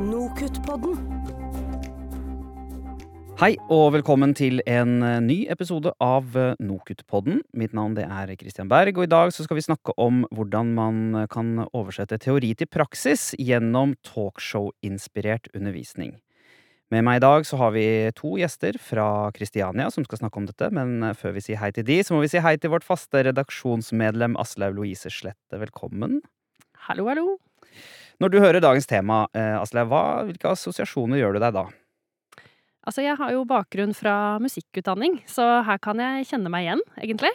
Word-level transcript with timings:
Nokutt-podden. 0.00 0.96
Hei 3.36 3.50
og 3.68 3.90
velkommen 3.92 4.32
til 4.32 4.62
en 4.64 5.02
eh, 5.04 5.18
ny 5.20 5.36
episode 5.52 5.92
av 6.00 6.32
eh, 6.38 6.54
Nokutt-podden. 6.64 7.42
Mitt 7.52 7.74
navn 7.76 7.98
det 7.98 8.06
er 8.06 8.32
Christian 8.40 8.70
Berg, 8.72 8.96
og 8.96 9.04
i 9.04 9.10
dag 9.12 9.34
så 9.36 9.44
skal 9.44 9.60
vi 9.60 9.66
snakke 9.66 9.92
om 10.00 10.22
hvordan 10.32 10.72
man 10.78 11.02
eh, 11.20 11.28
kan 11.28 11.66
oversette 11.74 12.16
teori 12.24 12.54
til 12.56 12.70
praksis 12.72 13.34
gjennom 13.36 13.92
talkshow-inspirert 14.08 15.52
undervisning. 15.52 16.16
Med 16.88 17.04
meg 17.04 17.20
i 17.20 17.24
dag 17.26 17.44
så 17.44 17.60
har 17.60 17.76
vi 17.76 17.86
to 18.16 18.38
gjester 18.40 18.80
fra 18.80 19.28
Kristiania 19.36 19.92
som 19.92 20.08
skal 20.08 20.24
snakke 20.24 20.40
om 20.40 20.48
dette, 20.48 20.72
men 20.72 21.12
før 21.20 21.36
vi 21.36 21.44
sier 21.44 21.60
hei 21.60 21.72
til 21.76 21.84
de, 21.88 22.00
så 22.00 22.16
må 22.16 22.24
vi 22.24 22.32
si 22.32 22.40
hei 22.40 22.56
til 22.56 22.72
vårt 22.72 22.88
faste 22.88 23.26
redaksjonsmedlem 23.28 24.40
Aslaug 24.40 24.80
Louise 24.80 25.12
Slette. 25.12 25.60
Velkommen. 25.60 26.22
Hallo, 26.88 27.12
hallo. 27.12 27.40
Når 28.22 28.30
du 28.30 28.36
hører 28.38 28.62
dagens 28.62 28.86
tema, 28.86 29.24
Asle, 29.34 29.82
Aslaug, 29.82 30.28
hvilke 30.28 30.52
assosiasjoner 30.52 31.18
gjør 31.18 31.34
du 31.34 31.38
deg 31.42 31.56
da? 31.56 31.64
Altså, 32.86 33.02
jeg 33.02 33.16
har 33.18 33.32
jo 33.34 33.40
bakgrunn 33.50 33.94
fra 33.98 34.38
musikkutdanning, 34.42 35.16
så 35.26 35.62
her 35.66 35.80
kan 35.82 35.98
jeg 35.98 36.28
kjenne 36.28 36.52
meg 36.52 36.68
igjen, 36.68 36.84
egentlig. 37.02 37.32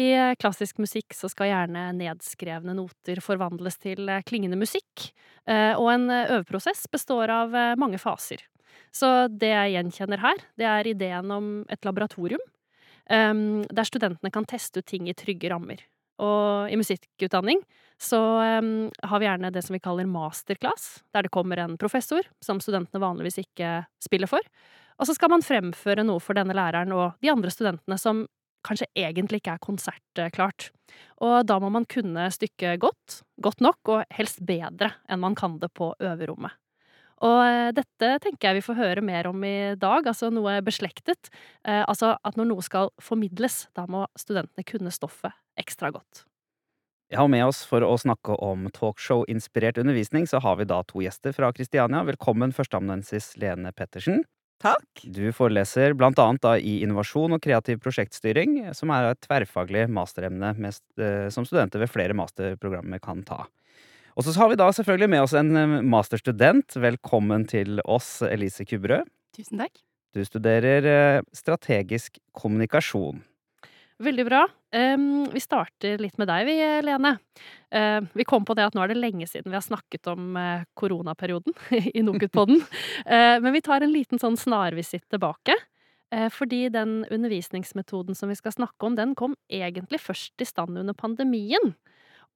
I 0.00 0.06
eh, 0.16 0.32
klassisk 0.40 0.80
musikk 0.80 1.12
så 1.14 1.28
skal 1.28 1.50
gjerne 1.50 1.84
nedskrevne 1.98 2.72
noter 2.76 3.20
forvandles 3.24 3.76
til 3.84 4.08
eh, 4.08 4.24
klingende 4.24 4.56
musikk, 4.58 5.10
eh, 5.44 5.76
og 5.76 5.92
en 5.92 6.08
eh, 6.08 6.32
øveprosess 6.38 6.88
består 6.92 7.30
av 7.30 7.52
eh, 7.54 7.76
mange 7.80 8.00
faser. 8.00 8.42
Så 8.96 9.12
det 9.28 9.52
jeg 9.52 9.76
gjenkjenner 9.76 10.24
her, 10.24 10.40
det 10.56 10.68
er 10.72 10.88
ideen 10.88 11.36
om 11.36 11.54
et 11.68 11.84
laboratorium, 11.84 12.42
der 13.04 13.84
studentene 13.84 14.30
kan 14.32 14.46
teste 14.48 14.80
ut 14.80 14.86
ting 14.88 15.10
i 15.10 15.14
trygge 15.18 15.50
rammer. 15.52 15.82
Og 16.24 16.70
i 16.72 16.78
musikkutdanning 16.80 17.60
så 18.00 18.20
um, 18.58 18.90
har 19.02 19.20
vi 19.20 19.26
gjerne 19.26 19.52
det 19.54 19.62
som 19.64 19.76
vi 19.76 19.82
kaller 19.82 20.08
masterclass, 20.10 21.04
der 21.14 21.26
det 21.26 21.32
kommer 21.34 21.60
en 21.62 21.76
professor, 21.80 22.26
som 22.44 22.60
studentene 22.62 23.02
vanligvis 23.02 23.40
ikke 23.44 23.84
spiller 24.02 24.30
for. 24.30 24.42
Og 24.98 25.08
så 25.08 25.16
skal 25.16 25.32
man 25.32 25.44
fremføre 25.44 26.04
noe 26.06 26.22
for 26.22 26.38
denne 26.38 26.54
læreren 26.56 26.94
og 26.94 27.20
de 27.24 27.32
andre 27.32 27.52
studentene 27.52 27.98
som 28.00 28.24
kanskje 28.64 28.88
egentlig 28.96 29.42
ikke 29.42 29.56
er 29.58 29.62
konsertklart. 29.64 30.70
Og 31.24 31.42
da 31.46 31.58
må 31.60 31.70
man 31.72 31.86
kunne 31.90 32.28
stykket 32.32 32.80
godt, 32.82 33.20
godt 33.42 33.64
nok, 33.64 33.80
og 33.92 34.14
helst 34.14 34.40
bedre 34.46 34.94
enn 35.08 35.22
man 35.22 35.36
kan 35.38 35.58
det 35.60 35.72
på 35.76 35.92
øverommet. 36.00 36.54
Og 37.24 37.40
eh, 37.46 37.70
dette 37.76 38.10
tenker 38.24 38.50
jeg 38.50 38.58
vi 38.58 38.66
får 38.66 38.78
høre 38.78 39.04
mer 39.04 39.28
om 39.30 39.44
i 39.46 39.74
dag, 39.80 40.06
altså 40.10 40.32
noe 40.34 40.58
beslektet. 40.66 41.30
Eh, 41.62 41.82
altså 41.86 42.16
at 42.20 42.38
når 42.38 42.50
noe 42.50 42.64
skal 42.64 42.90
formidles, 43.02 43.64
da 43.76 43.86
må 43.88 44.04
studentene 44.18 44.66
kunne 44.66 44.92
stoffet 44.94 45.32
ekstra 45.60 45.92
godt. 45.94 46.24
Ja, 47.14 47.22
og 47.22 47.30
med 47.30 47.44
oss 47.46 47.60
for 47.62 47.84
å 47.86 47.94
snakke 47.94 48.34
om 48.42 48.64
talkshow-inspirert 48.74 49.76
undervisning, 49.78 50.24
så 50.26 50.40
har 50.42 50.56
vi 50.58 50.64
da 50.66 50.80
to 50.82 50.98
gjester 51.04 51.30
fra 51.36 51.52
Kristiania. 51.54 52.00
Velkommen 52.08 52.50
førsteamanuensis 52.56 53.36
Lene 53.38 53.70
Pettersen. 53.70 54.24
Takk. 54.64 55.04
Du 55.14 55.28
foreleser 55.36 55.94
blant 55.94 56.18
annet 56.18 56.42
da 56.42 56.56
i 56.58 56.80
innovasjon 56.82 57.36
og 57.36 57.42
kreativ 57.44 57.78
prosjektstyring, 57.84 58.56
som 58.74 58.90
er 58.90 59.12
et 59.12 59.20
tverrfaglig 59.22 59.84
masteremne 59.94 60.50
eh, 60.58 61.28
som 61.30 61.46
studenter 61.46 61.84
ved 61.84 61.92
flere 61.92 62.16
masterprogrammer 62.18 62.98
kan 63.04 63.22
ta. 63.28 63.44
Og 64.18 64.26
så 64.26 64.34
har 64.40 64.50
vi 64.50 64.58
da 64.58 64.66
selvfølgelig 64.74 65.10
med 65.14 65.22
oss 65.28 65.36
en 65.38 65.54
eh, 65.60 65.76
masterstudent. 65.86 66.74
Velkommen 66.82 67.46
til 67.46 67.78
oss, 67.86 68.16
Elise 68.26 68.66
Kubberød. 68.66 69.06
Tusen 69.38 69.62
takk. 69.62 69.78
Du 70.18 70.24
studerer 70.26 70.90
eh, 70.90 71.22
strategisk 71.30 72.18
kommunikasjon. 72.34 73.22
Veldig 74.02 74.24
bra. 74.26 74.40
Um, 74.74 75.28
vi 75.30 75.38
starter 75.38 76.00
litt 76.02 76.16
med 76.18 76.26
deg, 76.26 76.48
vi, 76.48 76.56
Lene. 76.82 77.12
Uh, 77.70 78.02
vi 78.18 78.26
kom 78.26 78.42
på 78.46 78.56
det 78.58 78.66
at 78.66 78.74
nå 78.74 78.82
er 78.82 78.90
det 78.90 78.98
lenge 78.98 79.28
siden 79.30 79.52
vi 79.52 79.58
har 79.58 79.62
snakket 79.62 80.10
om 80.10 80.34
uh, 80.34 80.64
koronaperioden 80.74 81.54
i 81.94 82.02
Nokutpodden. 82.02 82.58
uh, 83.06 83.36
men 83.38 83.54
vi 83.54 83.62
tar 83.62 83.86
en 83.86 83.94
liten 83.94 84.18
sånn 84.18 84.38
snarvisitt 84.40 85.06
tilbake. 85.14 85.54
Eh, 86.14 86.30
fordi 86.30 86.68
den 86.70 87.02
undervisningsmetoden 87.10 88.14
som 88.14 88.30
vi 88.30 88.36
skal 88.38 88.54
snakke 88.54 88.86
om, 88.86 88.94
den 88.94 89.14
kom 89.18 89.34
egentlig 89.50 90.00
først 90.02 90.42
i 90.42 90.46
stand 90.46 90.78
under 90.78 90.94
pandemien. 90.94 91.74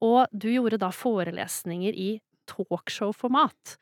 Og 0.03 0.27
du 0.33 0.49
gjorde 0.51 0.81
da 0.83 0.91
forelesninger 0.95 1.95
i 1.95 2.11
talkshow-format. 2.51 3.77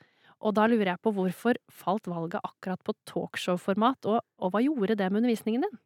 Og 0.45 0.57
da 0.57 0.67
lurer 0.69 0.93
jeg 0.93 1.03
på 1.05 1.15
hvorfor 1.17 1.61
falt 1.73 2.09
valget 2.11 2.45
akkurat 2.45 2.83
på 2.85 2.97
talkshow-format, 3.09 4.09
og, 4.11 4.21
og 4.43 4.53
hva 4.53 4.65
gjorde 4.65 4.99
det 4.99 5.09
med 5.11 5.23
undervisningen 5.23 5.65
din? 5.65 5.79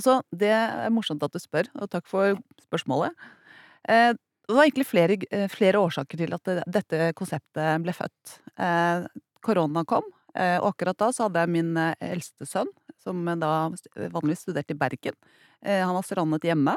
Altså, 0.00 0.22
det 0.32 0.48
er 0.48 0.88
morsomt 0.94 1.22
at 1.26 1.34
du 1.34 1.40
spør, 1.42 1.68
og 1.76 1.90
takk 1.92 2.06
for 2.08 2.38
spørsmålet. 2.64 3.12
Eh, 3.84 4.14
det 4.50 4.56
var 4.56 4.66
egentlig 4.66 4.86
flere, 4.88 5.16
eh, 5.30 5.48
flere 5.48 5.78
årsaker 5.78 6.18
til 6.18 6.32
at 6.34 6.48
dette 6.66 7.12
konseptet 7.14 7.82
ble 7.84 7.92
født. 7.94 8.38
Eh, 8.58 9.04
korona 9.40 9.84
kom, 9.84 10.02
eh, 10.34 10.58
og 10.58 10.72
akkurat 10.72 10.96
da 10.98 11.12
så 11.12 11.28
hadde 11.28 11.44
jeg 11.44 11.48
min 11.54 11.76
eldste 11.76 12.48
sønn, 12.48 12.72
som 12.98 13.24
da 13.38 13.70
vanligvis 14.10 14.42
studerte 14.42 14.74
i 14.74 14.80
Bergen. 14.80 15.14
Han 15.62 15.94
var 15.94 16.02
strandet 16.02 16.42
hjemme. 16.42 16.76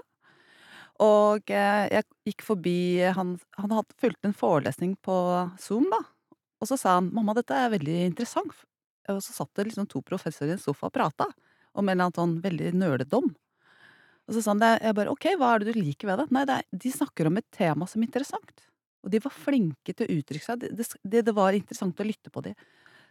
Og 0.99 1.41
jeg 1.47 2.03
gikk 2.27 2.41
forbi 2.43 2.99
Han, 3.15 3.39
han 3.57 3.71
hadde 3.71 3.97
fulgt 3.97 4.23
en 4.23 4.33
forelesning 4.33 4.95
på 5.01 5.49
Zoom, 5.57 5.89
da. 5.89 5.99
Og 6.61 6.67
så 6.67 6.77
sa 6.77 6.95
han 6.95 7.09
'mamma, 7.11 7.33
dette 7.33 7.51
er 7.51 7.71
veldig 7.71 8.13
interessant'. 8.13 8.65
Og 9.09 9.21
så 9.21 9.33
satt 9.33 9.53
det 9.55 9.67
liksom 9.67 9.89
to 9.89 10.01
professorer 10.01 10.49
i 10.49 10.51
en 10.53 10.59
sofa 10.59 10.85
og 10.85 10.93
prata 10.93 11.25
om 11.73 11.87
en 11.87 11.93
eller 11.93 12.09
annen 12.09 12.19
sånn 12.19 12.35
veldig 12.43 12.73
nøledom. 12.77 13.31
Og 14.23 14.35
så 14.35 14.43
sa 14.43 14.53
han 14.53 14.61
det, 14.61 14.75
jeg 14.85 14.97
bare 14.97 15.11
ok, 15.11 15.27
hva 15.39 15.49
er 15.53 15.63
det 15.63 15.73
du 15.73 15.81
liker 15.81 16.09
ved 16.09 16.21
det? 16.21 16.27
Nei, 16.35 16.45
det 16.47 16.59
er, 16.61 16.67
de 16.85 16.93
snakker 16.93 17.27
om 17.27 17.39
et 17.39 17.49
tema 17.55 17.87
som 17.89 18.01
er 18.01 18.07
interessant. 18.07 18.65
Og 19.03 19.11
de 19.11 19.19
var 19.23 19.35
flinke 19.35 19.91
til 19.91 20.07
å 20.07 20.17
uttrykke 20.19 20.45
seg. 20.45 20.63
Det, 20.63 20.87
det, 21.03 21.25
det 21.27 21.35
var 21.35 21.57
interessant 21.57 21.99
å 21.99 22.07
lytte 22.07 22.31
på 22.31 22.43
de. 22.45 22.53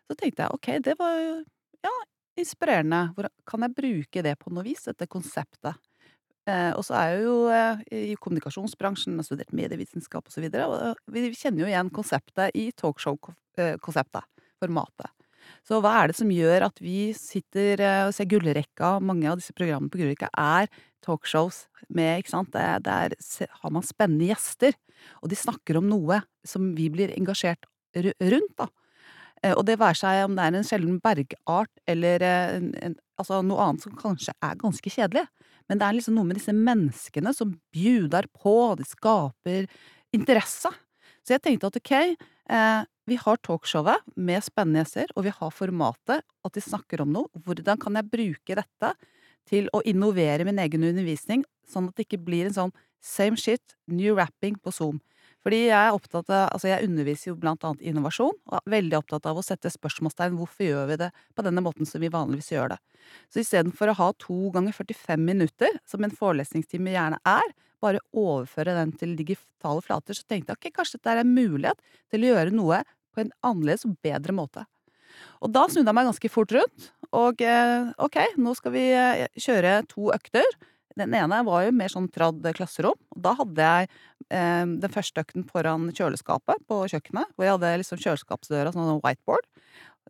Så 0.08 0.16
tenkte 0.16 0.46
jeg 0.46 0.56
ok, 0.56 0.70
det 0.88 0.96
var 0.98 1.18
jo 1.20 1.34
ja, 1.84 1.94
inspirerende. 2.40 3.02
Hvor, 3.16 3.28
kan 3.48 3.66
jeg 3.66 3.76
bruke 3.76 4.24
det 4.24 4.38
på 4.40 4.52
noe 4.54 4.64
vis, 4.66 4.86
dette 4.88 5.10
konseptet? 5.10 5.76
Eh, 6.48 6.72
og 6.74 6.82
så 6.86 6.96
er 6.98 7.12
jeg 7.12 7.26
jo 7.26 7.36
eh, 7.54 7.82
i 8.10 8.16
kommunikasjonsbransjen, 8.18 9.20
har 9.20 9.26
studert 9.26 9.52
medievitenskap 9.54 10.26
osv. 10.26 10.32
Og, 10.32 10.34
så 10.34 10.42
videre, 10.42 10.68
og 10.72 11.12
vi 11.14 11.28
kjenner 11.36 11.66
jo 11.66 11.70
igjen 11.70 11.92
konseptet 11.94 12.56
i 12.58 12.70
talkshow-konseptet, 12.80 14.48
formatet. 14.62 15.12
Så 15.66 15.80
hva 15.82 15.94
er 16.00 16.10
det 16.10 16.18
som 16.18 16.30
gjør 16.32 16.66
at 16.68 16.82
vi 16.82 17.12
sitter 17.16 17.80
eh, 17.80 18.04
og 18.08 18.14
ser 18.16 18.28
Gullrekka, 18.30 18.96
mange 19.04 19.30
av 19.30 19.40
disse 19.40 19.54
programmene 19.56 19.92
på 19.92 20.00
Gullrekka 20.00 20.30
er 20.38 20.70
talkshows 21.02 21.66
med, 21.88 22.22
ikke 22.22 22.32
sant, 22.32 22.52
Der, 22.54 22.78
er, 22.86 23.16
har 23.62 23.74
man 23.74 23.82
spennende 23.86 24.28
gjester, 24.30 24.76
og 25.20 25.32
de 25.32 25.38
snakker 25.38 25.80
om 25.80 25.88
noe 25.90 26.20
som 26.46 26.72
vi 26.78 26.88
blir 26.94 27.12
engasjert 27.16 27.66
rundt, 27.96 28.54
da. 28.58 28.68
Eh, 29.42 29.54
Og 29.56 29.64
det 29.66 29.80
være 29.80 29.98
seg 29.98 30.24
om 30.26 30.36
det 30.38 30.44
er 30.44 30.58
en 30.58 30.66
sjelden 30.66 31.00
bergart 31.02 31.72
eller 31.90 32.22
eh, 32.22 32.56
en, 32.58 32.70
en, 32.82 32.94
altså 33.18 33.42
noe 33.42 33.64
annet 33.64 33.86
som 33.86 33.96
kanskje 33.98 34.34
er 34.42 34.60
ganske 34.60 34.92
kjedelig. 34.94 35.26
Men 35.68 35.80
det 35.80 35.86
er 35.86 35.96
liksom 35.98 36.16
noe 36.18 36.28
med 36.28 36.38
disse 36.38 36.54
menneskene 36.54 37.32
som 37.34 37.56
bjuder 37.74 38.28
på, 38.34 38.54
de 38.78 38.86
skaper 38.86 39.66
interesse. 40.14 40.70
Så 41.22 41.36
jeg 41.36 41.42
tenkte 41.42 41.70
at 41.70 41.78
ok, 41.78 41.92
eh, 42.50 42.80
vi 43.10 43.18
har 43.18 43.40
talkshowet 43.42 44.04
med 44.14 44.44
spennende 44.46 44.84
gjester, 44.84 45.10
og 45.16 45.26
vi 45.26 45.32
har 45.34 45.54
formatet, 45.54 46.22
at 46.22 46.54
de 46.54 46.62
snakker 46.62 47.02
om 47.02 47.10
noe. 47.14 47.42
Hvordan 47.44 47.80
kan 47.82 47.98
jeg 47.98 48.10
bruke 48.12 48.58
dette 48.58 48.92
til 49.50 49.68
å 49.74 49.82
innovere 49.88 50.46
min 50.46 50.60
egen 50.62 50.86
undervisning, 50.86 51.42
sånn 51.66 51.90
at 51.90 51.98
det 51.98 52.06
ikke 52.06 52.22
blir 52.22 52.48
en 52.48 52.58
sånn 52.58 52.74
same 53.02 53.38
shit, 53.40 53.74
new 53.90 54.14
rapping 54.14 54.54
på 54.62 54.70
Zoom. 54.74 55.00
Fordi 55.42 55.58
jeg 55.64 55.74
er 55.74 55.96
opptatt 55.96 56.30
av, 56.30 56.52
altså 56.54 56.70
jeg 56.70 56.86
underviser 56.86 57.32
jo 57.32 57.38
blant 57.42 57.64
annet 57.66 57.82
innovasjon, 57.90 58.36
og 58.46 58.54
er 58.58 58.74
veldig 58.76 58.98
opptatt 59.00 59.26
av 59.26 59.40
å 59.40 59.44
sette 59.44 59.72
spørsmålstegn 59.74 60.36
hvorfor 60.38 60.68
gjør 60.68 60.90
vi 60.92 60.98
det 61.02 61.10
på 61.34 61.44
denne 61.46 61.64
måten 61.64 61.88
som 61.88 62.02
vi 62.02 62.12
vanligvis 62.12 62.52
gjør 62.54 62.74
det. 62.74 62.78
Så 63.32 63.42
istedenfor 63.42 63.90
å 63.90 63.98
ha 63.98 64.08
to 64.22 64.38
ganger 64.54 64.76
45 64.76 65.26
minutter, 65.26 65.80
som 65.88 66.06
en 66.06 66.14
forelesningstime 66.14 66.94
gjerne 66.94 67.18
er, 67.26 67.54
bare 67.82 68.02
overføre 68.14 68.76
den 68.76 68.92
til 68.98 69.16
digitale 69.18 69.82
flater, 69.82 70.14
så 70.14 70.26
tenkte 70.28 70.54
jeg 70.54 70.60
ok, 70.60 70.76
kanskje 70.78 71.00
dette 71.00 71.16
er 71.16 71.22
en 71.24 71.34
mulighet 71.34 71.82
til 72.12 72.22
å 72.22 72.36
gjøre 72.36 72.54
noe 72.54 72.84
på 73.12 73.24
en 73.24 73.34
annerledes 73.42 73.86
og 73.88 73.98
bedre 74.04 74.36
måte. 74.36 74.64
Og 75.42 75.50
da 75.52 75.66
snudde 75.68 75.90
jeg 75.90 75.98
meg 75.98 76.08
ganske 76.08 76.30
fort 76.32 76.54
rundt, 76.56 76.92
og 77.12 77.42
eh, 77.44 77.90
ok, 78.00 78.18
nå 78.40 78.54
skal 78.56 78.74
vi 78.76 78.84
eh, 78.96 79.26
kjøre 79.36 79.80
to 79.90 80.12
økter. 80.14 80.46
Den 80.98 81.14
ene 81.16 81.38
var 81.46 81.64
jo 81.64 81.72
mer 81.74 81.92
sånn 81.92 82.08
tradd 82.12 82.44
klasserom, 82.56 82.98
da 83.16 83.32
hadde 83.38 83.68
jeg 83.68 83.88
eh, 84.28 84.66
den 84.82 84.92
første 84.92 85.24
økten 85.24 85.46
foran 85.48 85.88
kjøleskapet 85.94 86.66
på 86.68 86.82
kjøkkenet, 86.92 87.32
hvor 87.32 87.46
jeg 87.46 87.56
hadde 87.56 87.72
liksom 87.80 88.02
kjøleskapsdøra, 88.02 88.74
sånn 88.74 89.00
whiteboard, 89.00 89.48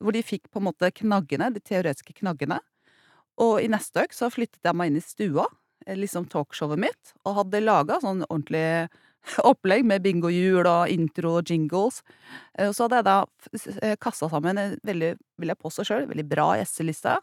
hvor 0.03 0.17
de 0.17 0.25
fikk 0.27 0.49
på 0.51 0.59
en 0.59 0.69
måte 0.71 0.91
knaggene, 1.03 1.53
de 1.55 1.63
teoretiske 1.63 2.17
knaggene. 2.19 2.59
Og 3.43 3.61
i 3.63 3.71
neste 3.71 4.05
økt 4.05 4.17
så 4.19 4.31
flyttet 4.33 4.65
jeg 4.67 4.77
meg 4.77 4.91
inn 4.91 4.99
i 4.99 5.05
stua, 5.05 5.47
eh, 5.87 5.97
liksom 5.99 6.27
talkshowet 6.33 6.81
mitt, 6.83 7.15
og 7.25 7.39
hadde 7.43 7.63
laga 7.63 8.01
sånn 8.03 8.27
ordentlig 8.29 8.91
opplegg 9.51 9.87
med 9.87 10.03
bingohjul 10.03 10.67
og 10.67 10.91
intro 10.91 11.37
og 11.39 11.51
jingles. 11.51 12.03
Eh, 12.59 12.73
så 12.75 12.89
hadde 12.89 13.01
jeg 13.01 13.09
da 13.09 13.19
eh, 13.87 13.97
kassa 14.03 14.29
sammen 14.33 14.59
en 14.59 14.77
veldig, 14.83 15.15
vil 15.39 15.55
jeg 15.55 15.63
påstå 15.63 15.87
sjøl, 15.87 16.09
veldig 16.11 16.27
bra 16.27 16.53
gjesteliste. 16.59 17.21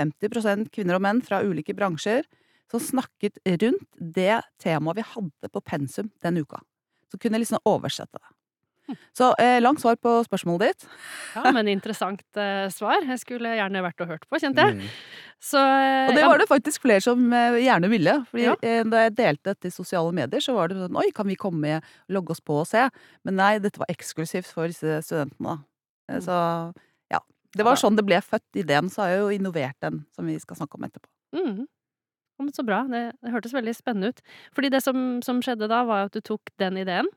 50% 0.00 0.70
kvinner 0.72 0.96
og 0.96 1.04
menn 1.04 1.20
fra 1.20 1.42
ulike 1.44 1.74
bransjer 1.76 2.24
som 2.72 2.80
snakket 2.82 3.38
rundt 3.62 3.86
det 4.18 4.40
temaet 4.62 4.98
vi 5.02 5.08
hadde 5.14 5.52
på 5.52 5.60
pensum 5.64 6.08
den 6.24 6.40
uka. 6.42 6.58
Så 7.12 7.18
kunne 7.20 7.36
jeg 7.38 7.44
liksom 7.46 7.60
oversette 7.68 8.16
det. 8.18 8.30
Så 9.16 9.28
eh, 9.40 9.60
langt 9.62 9.78
svar 9.80 9.94
på 10.02 10.10
spørsmålet 10.26 10.72
ditt. 10.72 10.86
Ja, 11.38 11.52
men 11.54 11.68
interessant 11.70 12.20
eh, 12.36 12.66
svar. 12.74 13.04
Jeg 13.06 13.20
skulle 13.22 13.52
gjerne 13.54 13.80
vært 13.84 14.02
og 14.04 14.10
hørt 14.10 14.24
på, 14.28 14.40
kjente 14.42 14.64
jeg. 14.66 14.74
Mm. 14.82 14.88
Så 15.40 15.60
eh, 15.62 16.08
Og 16.10 16.16
det 16.18 16.24
var 16.26 16.42
det 16.42 16.48
faktisk 16.50 16.82
flere 16.84 17.00
som 17.04 17.22
eh, 17.32 17.60
gjerne 17.62 17.88
ville. 17.92 18.16
Fordi 18.28 18.44
Ja. 18.48 18.56
eh, 18.60 18.82
da 18.90 19.04
jeg 19.06 19.14
delte 19.20 19.52
dette 19.54 19.70
i 19.70 19.74
sosiale 19.74 20.12
medier, 20.12 20.42
så 20.44 20.56
var 20.58 20.68
det 20.72 20.80
sånn 20.82 20.98
Oi, 20.98 21.06
kan 21.14 21.30
vi 21.30 21.38
komme 21.40 21.76
og 21.78 22.12
logge 22.18 22.34
oss 22.34 22.42
på 22.44 22.58
og 22.64 22.66
se? 22.68 22.88
Men 23.24 23.38
nei, 23.38 23.52
dette 23.62 23.80
var 23.80 23.88
eksklusivt 23.94 24.50
for 24.50 24.66
disse 24.72 24.98
studentene. 25.06 25.60
Eh, 26.10 26.18
Mm. 26.18 26.24
Så 26.26 26.36
ja. 27.14 27.20
Det 27.56 27.64
var 27.64 27.78
sånn 27.80 27.96
det 27.96 28.04
ble 28.04 28.18
født. 28.20 28.44
Ideen 28.58 28.90
så 28.92 29.04
har 29.06 29.14
jeg 29.14 29.20
jo 29.22 29.30
innovert 29.38 29.78
den, 29.80 30.02
som 30.12 30.26
vi 30.26 30.34
skal 30.42 30.58
snakke 30.58 30.76
om 30.76 30.84
etterpå. 30.90 31.08
Mm. 31.38 31.62
Så 32.54 32.64
bra. 32.66 32.82
Det, 32.90 33.02
det 33.22 33.34
hørtes 33.34 33.54
veldig 33.54 33.74
spennende 33.76 34.12
ut. 34.12 34.22
Fordi 34.56 34.72
det 34.72 34.82
som, 34.84 35.20
som 35.24 35.42
skjedde 35.44 35.70
da, 35.70 35.82
var 35.88 36.08
at 36.08 36.16
du 36.16 36.22
tok 36.24 36.52
den 36.62 36.80
ideen, 36.82 37.10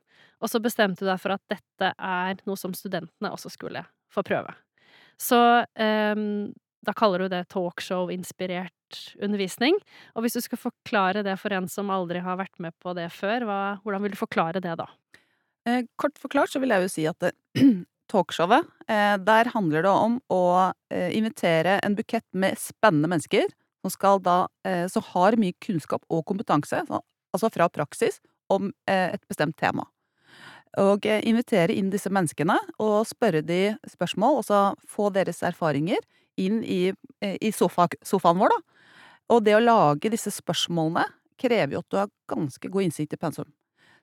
og 0.43 0.51
så 0.51 0.61
bestemte 0.61 1.05
du 1.05 1.09
deg 1.09 1.21
for 1.21 1.35
at 1.35 1.43
dette 1.51 1.93
er 1.95 2.43
noe 2.45 2.59
som 2.59 2.75
studentene 2.75 3.31
også 3.33 3.51
skulle 3.53 3.85
få 4.13 4.23
prøve. 4.27 4.51
Så 5.21 5.39
um, 5.63 6.51
da 6.85 6.93
kaller 6.93 7.23
du 7.23 7.31
det 7.31 7.45
talkshow-inspirert 7.53 8.99
undervisning. 9.23 9.77
Og 10.13 10.25
hvis 10.25 10.37
du 10.37 10.43
skal 10.43 10.61
forklare 10.61 11.23
det 11.25 11.37
for 11.41 11.55
en 11.55 11.69
som 11.71 11.91
aldri 11.93 12.21
har 12.23 12.37
vært 12.39 12.59
med 12.61 12.75
på 12.83 12.93
det 12.97 13.07
før, 13.15 13.47
hva, 13.47 13.59
hvordan 13.83 14.05
vil 14.05 14.15
du 14.15 14.19
forklare 14.19 14.61
det 14.63 14.75
da? 14.81 14.87
Eh, 15.65 15.83
kort 15.97 16.19
forklart 16.21 16.53
så 16.53 16.61
vil 16.61 16.75
jeg 16.75 16.85
jo 16.85 16.93
si 16.93 17.07
at 17.09 17.29
talkshowet, 18.11 18.67
eh, 18.91 19.15
der 19.25 19.49
handler 19.55 19.87
det 19.87 19.93
om 19.93 20.19
å 20.29 20.45
eh, 20.93 21.09
invitere 21.17 21.79
en 21.81 21.97
bukett 21.97 22.27
med 22.37 22.59
spennende 22.61 23.09
mennesker 23.09 23.49
som 23.85 23.93
skal 23.93 24.21
da 24.23 24.47
eh, 24.65 24.87
Som 24.89 25.05
har 25.13 25.37
mye 25.37 25.53
kunnskap 25.61 26.05
og 26.09 26.25
kompetanse, 26.25 26.81
altså 27.33 27.51
fra 27.53 27.69
praksis, 27.69 28.19
om 28.49 28.71
eh, 28.89 29.13
et 29.13 29.27
bestemt 29.29 29.57
tema. 29.57 29.85
Og 30.81 31.05
eh, 31.05 31.21
invitere 31.23 31.73
inn 31.73 31.91
disse 31.93 32.09
menneskene 32.09 32.57
og 32.81 33.05
spørre 33.07 33.43
de 33.45 33.75
spørsmål, 33.89 34.41
og 34.41 34.79
få 34.89 35.11
deres 35.13 35.43
erfaringer 35.45 36.01
inn 36.37 36.63
i, 36.63 36.91
i 37.23 37.51
sofa, 37.55 37.87
sofaen 38.03 38.41
vår, 38.41 38.51
da. 38.51 38.87
Og 39.31 39.45
det 39.45 39.55
å 39.55 39.63
lage 39.63 40.11
disse 40.11 40.33
spørsmålene 40.33 41.05
krever 41.39 41.77
jo 41.77 41.81
at 41.81 41.91
du 41.91 41.97
har 41.99 42.11
ganske 42.29 42.69
god 42.71 42.87
innsikt 42.87 43.15
i 43.15 43.19
pensum. 43.19 43.47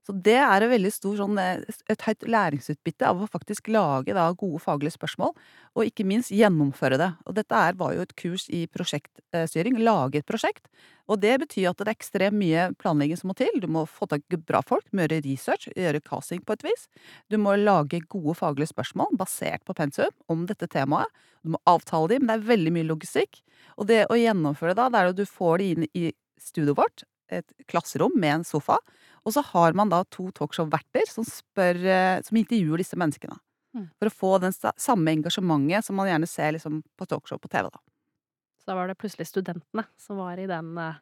Så 0.03 0.15
det 0.19 0.35
er 0.35 0.65
et 0.65 0.73
veldig 0.73 0.91
stort 0.91 1.21
sånn, 1.21 1.39
eh, 1.39 1.63
et 1.93 2.03
høyt 2.03 2.25
læringsutbytte 2.27 3.07
av 3.07 3.21
å 3.23 3.29
faktisk 3.31 3.69
lage 3.71 4.15
da 4.17 4.25
gode 4.35 4.59
faglige 4.63 4.97
spørsmål, 4.97 5.31
og 5.77 5.87
ikke 5.87 6.07
minst 6.07 6.33
gjennomføre 6.35 6.99
det. 6.99 7.13
Og 7.27 7.37
dette 7.39 7.55
er, 7.55 7.77
var 7.79 7.95
jo 7.95 8.03
et 8.03 8.17
kurs 8.19 8.49
i 8.51 8.67
prosjektstyring, 8.67 9.79
lage 9.79 10.19
et 10.19 10.27
prosjekt. 10.27 10.67
Og 11.11 11.21
det 11.23 11.37
betyr 11.43 11.71
at 11.71 11.79
det 11.79 11.87
er 11.87 11.95
ekstremt 11.95 12.39
mye 12.39 12.67
planlegging 12.83 13.19
som 13.19 13.31
må 13.31 13.37
til. 13.39 13.61
Du 13.63 13.69
må 13.71 13.85
få 13.91 14.09
tak 14.11 14.23
i 14.33 14.39
bra 14.39 14.63
folk, 14.67 14.87
gjøre 14.91 15.21
research, 15.27 15.69
gjøre 15.77 16.03
casting 16.03 16.43
på 16.47 16.57
et 16.57 16.67
vis. 16.67 16.89
Du 17.31 17.39
må 17.43 17.55
lage 17.59 18.03
gode 18.11 18.35
faglige 18.39 18.73
spørsmål 18.73 19.15
basert 19.19 19.63
på 19.67 19.77
pensum 19.79 20.11
om 20.33 20.47
dette 20.51 20.71
temaet. 20.71 21.11
Du 21.43 21.55
må 21.55 21.63
avtale 21.67 22.15
dem, 22.15 22.27
men 22.27 22.39
det 22.39 22.43
er 22.43 22.53
veldig 22.55 22.75
mye 22.75 22.91
logistikk. 22.91 23.43
Og 23.79 23.87
det 23.91 24.05
å 24.11 24.19
gjennomføre 24.19 24.77
da, 24.79 24.89
det 24.91 25.01
er 25.01 25.13
at 25.13 25.19
du 25.19 25.27
får 25.27 25.59
det 25.59 25.71
inn 25.73 25.89
i 25.95 26.13
studioet 26.43 26.79
vårt, 26.79 27.05
et 27.41 27.69
klasserom 27.71 28.15
med 28.17 28.39
en 28.39 28.45
sofa, 28.47 28.79
og 29.23 29.35
så 29.35 29.45
har 29.53 29.77
man 29.79 29.93
da 29.93 30.03
to 30.11 30.29
talkshow-verter 30.35 31.09
som 31.11 31.27
eh, 31.63 32.19
som 32.27 32.39
intervjuer 32.41 32.83
disse 32.83 32.99
menneskene. 32.99 33.39
Mm. 33.77 33.87
For 33.97 34.11
å 34.11 34.15
få 34.15 34.33
det 34.43 34.53
samme 34.61 35.15
engasjementet 35.15 35.87
som 35.87 35.97
man 35.97 36.11
gjerne 36.11 36.29
ser 36.29 36.53
liksom 36.57 36.83
på 36.99 37.09
talkshow 37.09 37.41
på 37.41 37.49
TV, 37.53 37.71
da. 37.73 37.81
Så 38.61 38.71
da 38.71 38.77
var 38.79 38.91
det 38.91 38.99
plutselig 39.01 39.27
studentene 39.31 39.87
som 39.99 40.21
var 40.21 40.39
i 40.39 40.47
den 40.51 40.77
eh, 40.79 41.01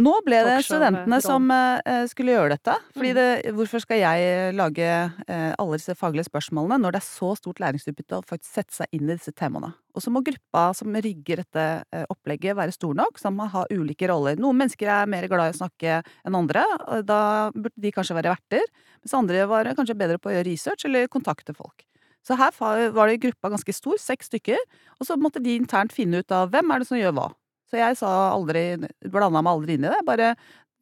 Nå 0.00 0.12
ble 0.24 0.38
det 0.46 0.54
studentene 0.64 1.18
eh, 1.18 1.24
som 1.24 1.50
eh, 1.52 2.06
skulle 2.08 2.32
gjøre 2.32 2.54
dette. 2.56 2.76
Fordi 2.96 3.10
Mm. 3.10 3.18
det, 3.18 3.52
hvorfor 3.56 3.82
skal 3.84 4.00
jeg 4.00 4.54
lage 4.56 4.86
eh, 4.86 5.52
alle 5.58 5.76
disse 5.76 5.94
faglige 5.98 6.28
spørsmålene 6.30 6.78
når 6.80 6.94
det 6.96 7.00
er 7.02 7.08
så 7.08 7.34
stort 7.36 7.60
læringsutbytte 7.60 8.18
å 8.20 8.24
faktisk 8.24 8.54
sette 8.54 8.78
seg 8.78 8.96
inn 8.96 9.10
i 9.10 9.16
disse 9.16 9.34
temaene? 9.36 9.74
Og 9.94 10.04
så 10.04 10.12
må 10.14 10.22
gruppa 10.24 10.68
som 10.78 10.94
rigger 10.94 11.42
dette 11.42 11.64
eh, 11.92 12.06
opplegget 12.08 12.56
være 12.56 12.72
stor 12.72 12.94
nok, 12.96 13.18
så 13.18 13.32
man 13.34 13.50
har 13.52 13.68
ulike 13.74 14.08
roller. 14.08 14.38
Noen 14.40 14.56
mennesker 14.62 14.88
er 14.88 15.10
mer 15.10 15.26
glad 15.28 15.50
i 15.50 15.56
å 15.56 15.60
snakke 15.60 16.00
enn 16.24 16.38
andre, 16.38 16.64
og 16.86 17.04
da 17.10 17.20
burde 17.52 17.76
de 17.76 17.92
kanskje 17.92 18.16
være 18.16 18.32
verter. 18.36 18.64
Mens 19.02 19.16
andre 19.18 19.44
var 19.50 19.68
kanskje 19.76 19.98
bedre 19.98 20.18
på 20.22 20.30
å 20.30 20.36
gjøre 20.36 20.48
research 20.48 20.86
eller 20.88 21.10
kontakte 21.12 21.52
folk. 21.56 21.84
Så 22.24 22.36
her 22.36 22.52
var 22.92 23.08
det 23.08 23.20
gruppa 23.22 23.48
ganske 23.48 23.72
stor, 23.72 23.96
seks 23.98 24.28
stykker, 24.28 24.58
og 25.00 25.06
så 25.08 25.16
måtte 25.16 25.40
de 25.42 25.54
internt 25.56 25.92
finne 25.96 26.20
ut 26.20 26.32
av 26.36 26.50
hvem 26.52 26.68
er 26.74 26.82
det 26.82 26.88
som 26.90 26.98
gjør 27.00 27.14
hva. 27.16 27.28
Så 27.70 27.78
jeg 27.78 27.96
sa 28.00 28.08
aldri, 28.34 28.64
blanda 29.10 29.42
meg 29.42 29.52
aldri 29.52 29.76
inn 29.78 29.84
i 29.86 29.92
det. 29.92 30.00
Bare 30.08 30.32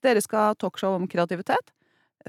dere 0.04 0.22
skal 0.24 0.38
ha 0.50 0.54
talkshow 0.56 0.94
om 0.96 1.06
kreativitet. 1.10 1.72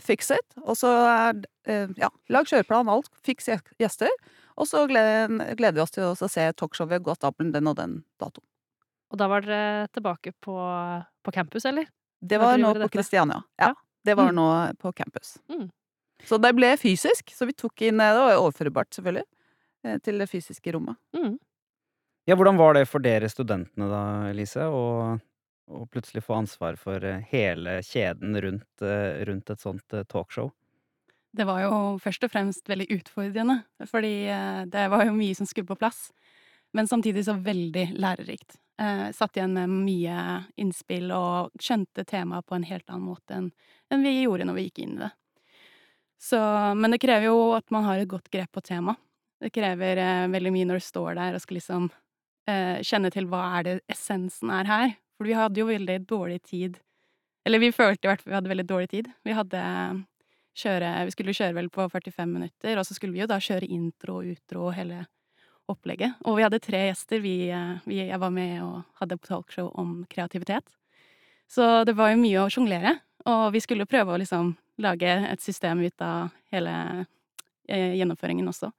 Fix 0.04 0.30
it. 0.32 0.46
Og 0.64 0.76
så 0.80 0.90
er 1.10 1.40
eh, 1.66 1.88
ja, 2.00 2.10
lag 2.30 2.46
kjøreplan, 2.50 2.90
alt. 2.92 3.10
Fiks 3.26 3.48
gjester. 3.80 4.12
Og 4.60 4.68
så 4.68 4.86
gleder, 4.90 5.32
vi 5.76 5.82
oss 5.84 5.92
til 5.96 6.04
å 6.12 6.16
se 6.30 6.46
talkshowet 6.60 7.02
gå 7.04 7.12
av 7.14 7.20
stabelen 7.22 7.52
den 7.56 7.68
og 7.72 7.78
den 7.80 7.98
datoen. 8.20 8.44
Og 9.10 9.18
da 9.18 9.28
var 9.32 9.42
dere 9.42 9.88
tilbake 9.96 10.34
på, 10.44 10.56
på 11.26 11.32
campus, 11.34 11.66
eller? 11.66 11.88
Det 12.22 12.38
var 12.42 12.60
nå 12.60 12.74
på 12.76 12.82
dette? 12.84 12.94
Kristiania. 12.98 13.40
Ja. 13.58 13.72
Ja. 13.72 13.74
Det 14.06 14.16
var 14.16 14.30
Mm. 14.32 14.36
nå 14.38 14.48
på 14.80 14.92
campus. 14.96 15.38
Mm. 15.50 15.70
Så 16.28 16.38
det 16.42 16.52
ble 16.56 16.74
fysisk. 16.78 17.32
Så 17.36 17.48
vi 17.48 17.54
tok 17.56 17.82
inn 17.88 18.00
eh, 18.00 18.14
Det 18.14 18.20
var 18.22 18.38
overførbart, 18.44 18.92
selvfølgelig. 18.96 19.24
eh, 19.84 19.98
Til 20.04 20.20
det 20.20 20.30
fysiske 20.30 20.74
rommet. 20.76 20.96
Mm. 21.16 21.38
Ja, 22.30 22.36
hvordan 22.38 22.58
var 22.58 22.76
det 22.78 22.84
for 22.86 23.02
dere 23.02 23.26
studentene 23.26 23.88
da, 23.90 24.00
Elise, 24.30 24.68
å, 24.70 25.16
å 25.66 25.86
plutselig 25.90 26.22
få 26.22 26.36
ansvar 26.38 26.76
for 26.78 27.02
eh, 27.02 27.24
hele 27.32 27.80
kjeden 27.82 28.36
rundt, 28.44 28.84
eh, 28.86 29.24
rundt 29.26 29.50
et 29.50 29.62
sånt 29.64 29.96
eh, 29.98 30.04
talkshow? 30.06 30.52
Det 31.34 31.48
var 31.50 31.64
jo 31.64 31.72
først 32.04 32.28
og 32.28 32.30
fremst 32.30 32.70
veldig 32.70 32.86
utfordrende, 33.00 33.56
fordi 33.90 34.12
det 34.70 34.84
var 34.94 35.08
jo 35.08 35.16
mye 35.18 35.38
som 35.40 35.50
skulle 35.50 35.72
på 35.72 35.78
plass. 35.80 36.12
Men 36.78 36.86
samtidig 36.90 37.24
så 37.26 37.34
veldig 37.34 37.86
lærerikt. 37.98 38.60
Eh, 38.78 39.08
satt 39.18 39.40
igjen 39.40 39.56
med 39.58 39.74
mye 39.74 40.18
innspill 40.62 41.10
og 41.16 41.50
skjønte 41.58 42.06
temaet 42.06 42.46
på 42.46 42.60
en 42.60 42.68
helt 42.68 42.86
annen 42.94 43.08
måte 43.08 43.40
enn 43.40 44.06
vi 44.06 44.12
gjorde 44.20 44.46
når 44.46 44.60
vi 44.60 44.68
gikk 44.68 44.84
inn 44.84 45.00
i 45.00 45.02
det. 45.08 45.10
Så, 46.22 46.44
men 46.78 46.94
det 46.94 47.02
krever 47.02 47.32
jo 47.32 47.42
at 47.58 47.66
man 47.74 47.90
har 47.90 47.98
et 47.98 48.12
godt 48.14 48.30
grep 48.30 48.54
på 48.54 48.62
temaet. 48.70 49.02
Det 49.42 49.50
krever 49.56 50.04
veldig 50.30 50.54
mye 50.54 50.70
når 50.70 50.84
du 50.84 50.88
står 50.92 51.18
der 51.18 51.34
og 51.40 51.42
skal 51.42 51.58
liksom 51.58 51.90
eh, 52.50 52.80
kjenne 52.86 53.12
til 53.14 53.30
hva 53.30 53.44
er 53.60 53.68
det 53.68 53.76
essensen 53.92 54.52
er 54.54 54.70
her. 54.70 54.94
For 55.20 55.28
vi 55.30 55.38
hadde 55.38 55.62
jo 55.62 55.68
veldig 55.70 56.00
dårlig 56.10 56.40
tid. 56.48 56.80
Eller 57.48 57.62
vi 57.62 57.74
følte 57.76 58.08
i 58.08 58.12
hvert 58.12 58.24
fall 58.24 58.34
vi 58.34 58.38
hadde 58.38 58.52
veldig 58.52 58.68
dårlig 58.70 58.90
tid. 58.92 59.12
Vi 59.28 59.36
hadde 59.36 59.62
kjøre 60.60 60.90
Vi 61.08 61.14
skulle 61.14 61.36
kjøre 61.36 61.56
vel 61.56 61.70
på 61.72 61.86
45 61.88 62.28
minutter, 62.28 62.78
og 62.78 62.86
så 62.88 62.96
skulle 62.96 63.16
vi 63.16 63.22
jo 63.22 63.30
da 63.30 63.38
kjøre 63.40 63.70
intro 63.70 64.20
og 64.20 64.34
utro 64.34 64.66
og 64.68 64.76
hele 64.76 65.06
opplegget. 65.70 66.18
Og 66.26 66.40
vi 66.40 66.46
hadde 66.46 66.62
tre 66.64 66.82
gjester. 66.90 67.22
Vi, 67.24 67.36
eh, 67.54 67.78
vi, 67.86 68.02
jeg 68.10 68.20
var 68.20 68.34
med 68.34 68.58
og 68.66 68.82
hadde 69.02 69.20
talkshow 69.24 69.70
om 69.80 70.04
kreativitet. 70.10 70.66
Så 71.50 71.84
det 71.86 71.96
var 71.98 72.12
jo 72.12 72.22
mye 72.22 72.44
å 72.44 72.50
sjonglere. 72.52 72.98
Og 73.30 73.50
vi 73.54 73.62
skulle 73.64 73.88
prøve 73.90 74.14
å 74.14 74.20
liksom 74.22 74.54
lage 74.80 75.10
et 75.30 75.42
system 75.44 75.82
ut 75.84 76.02
av 76.02 76.30
hele 76.54 76.74
eh, 77.68 77.96
gjennomføringen 78.00 78.48
også. 78.50 78.72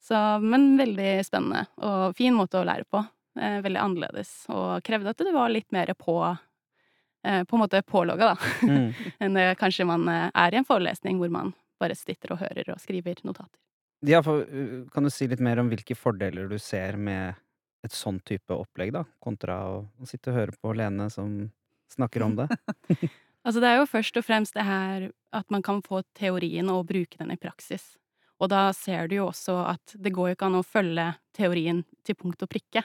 Så, 0.00 0.16
men 0.40 0.74
veldig 0.80 1.20
spennende, 1.26 1.66
og 1.84 2.16
fin 2.16 2.34
måte 2.36 2.60
å 2.60 2.66
lære 2.66 2.86
på. 2.88 3.02
Eh, 3.40 3.60
veldig 3.62 3.80
annerledes, 3.80 4.30
og 4.50 4.80
krevde 4.84 5.12
at 5.12 5.20
det 5.22 5.32
var 5.34 5.52
litt 5.52 5.68
mer 5.70 5.92
på 5.94 6.16
eh, 6.26 7.44
På 7.46 7.56
en 7.56 7.62
måte 7.62 7.82
pålogga, 7.86 8.32
da 8.32 8.66
Mm. 8.66 8.94
enn 9.22 9.36
det 9.38 9.46
kanskje 9.60 9.86
man 9.86 10.08
eh, 10.08 10.30
er 10.34 10.54
i 10.54 10.58
en 10.58 10.66
forelesning 10.66 11.20
hvor 11.20 11.30
man 11.30 11.52
bare 11.80 11.94
sitter 11.96 12.34
og 12.34 12.42
hører 12.42 12.72
og 12.74 12.80
skriver 12.82 13.22
notater. 13.24 13.56
Ja, 14.04 14.22
for, 14.24 14.42
uh, 14.48 14.88
kan 14.92 15.04
du 15.04 15.10
si 15.12 15.28
litt 15.28 15.42
mer 15.44 15.60
om 15.60 15.68
hvilke 15.68 15.94
fordeler 15.96 16.48
du 16.48 16.56
ser 16.58 16.96
med 16.96 17.36
et 17.84 17.92
sånn 17.96 18.18
type 18.24 18.52
opplegg, 18.52 18.92
da, 18.96 19.04
kontra 19.20 19.58
å, 19.68 19.80
å 20.00 20.08
sitte 20.08 20.32
og 20.32 20.38
høre 20.38 20.56
på 20.56 20.72
Lene 20.76 21.10
som 21.12 21.50
snakker 21.92 22.24
om 22.24 22.38
det? 22.40 22.48
Altså 23.40 23.62
det 23.62 23.70
er 23.70 23.78
jo 23.80 23.86
først 23.88 24.18
og 24.20 24.24
fremst 24.26 24.52
det 24.52 24.66
her 24.66 25.06
at 25.32 25.46
man 25.48 25.62
kan 25.64 25.78
få 25.80 26.02
teorien 26.12 26.68
og 26.68 26.82
bruke 26.90 27.16
den 27.16 27.32
i 27.32 27.38
praksis. 27.40 27.94
Og 28.40 28.48
da 28.52 28.70
ser 28.76 29.08
du 29.10 29.18
jo 29.18 29.28
også 29.30 29.58
at 29.74 29.94
det 30.00 30.12
går 30.16 30.30
jo 30.30 30.36
ikke 30.38 30.48
an 30.48 30.58
å 30.60 30.64
følge 30.66 31.06
teorien 31.36 31.82
til 32.06 32.16
punkt 32.18 32.42
og 32.44 32.50
prikke. 32.52 32.82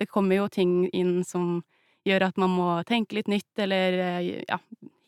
Det 0.00 0.08
kommer 0.10 0.38
jo 0.40 0.48
ting 0.52 0.86
inn 0.96 1.18
som 1.28 1.62
gjør 2.04 2.26
at 2.28 2.40
man 2.40 2.52
må 2.52 2.68
tenke 2.88 3.16
litt 3.16 3.28
nytt, 3.32 3.52
eller 3.64 3.98
eh, 4.00 4.30
ja, 4.48 4.58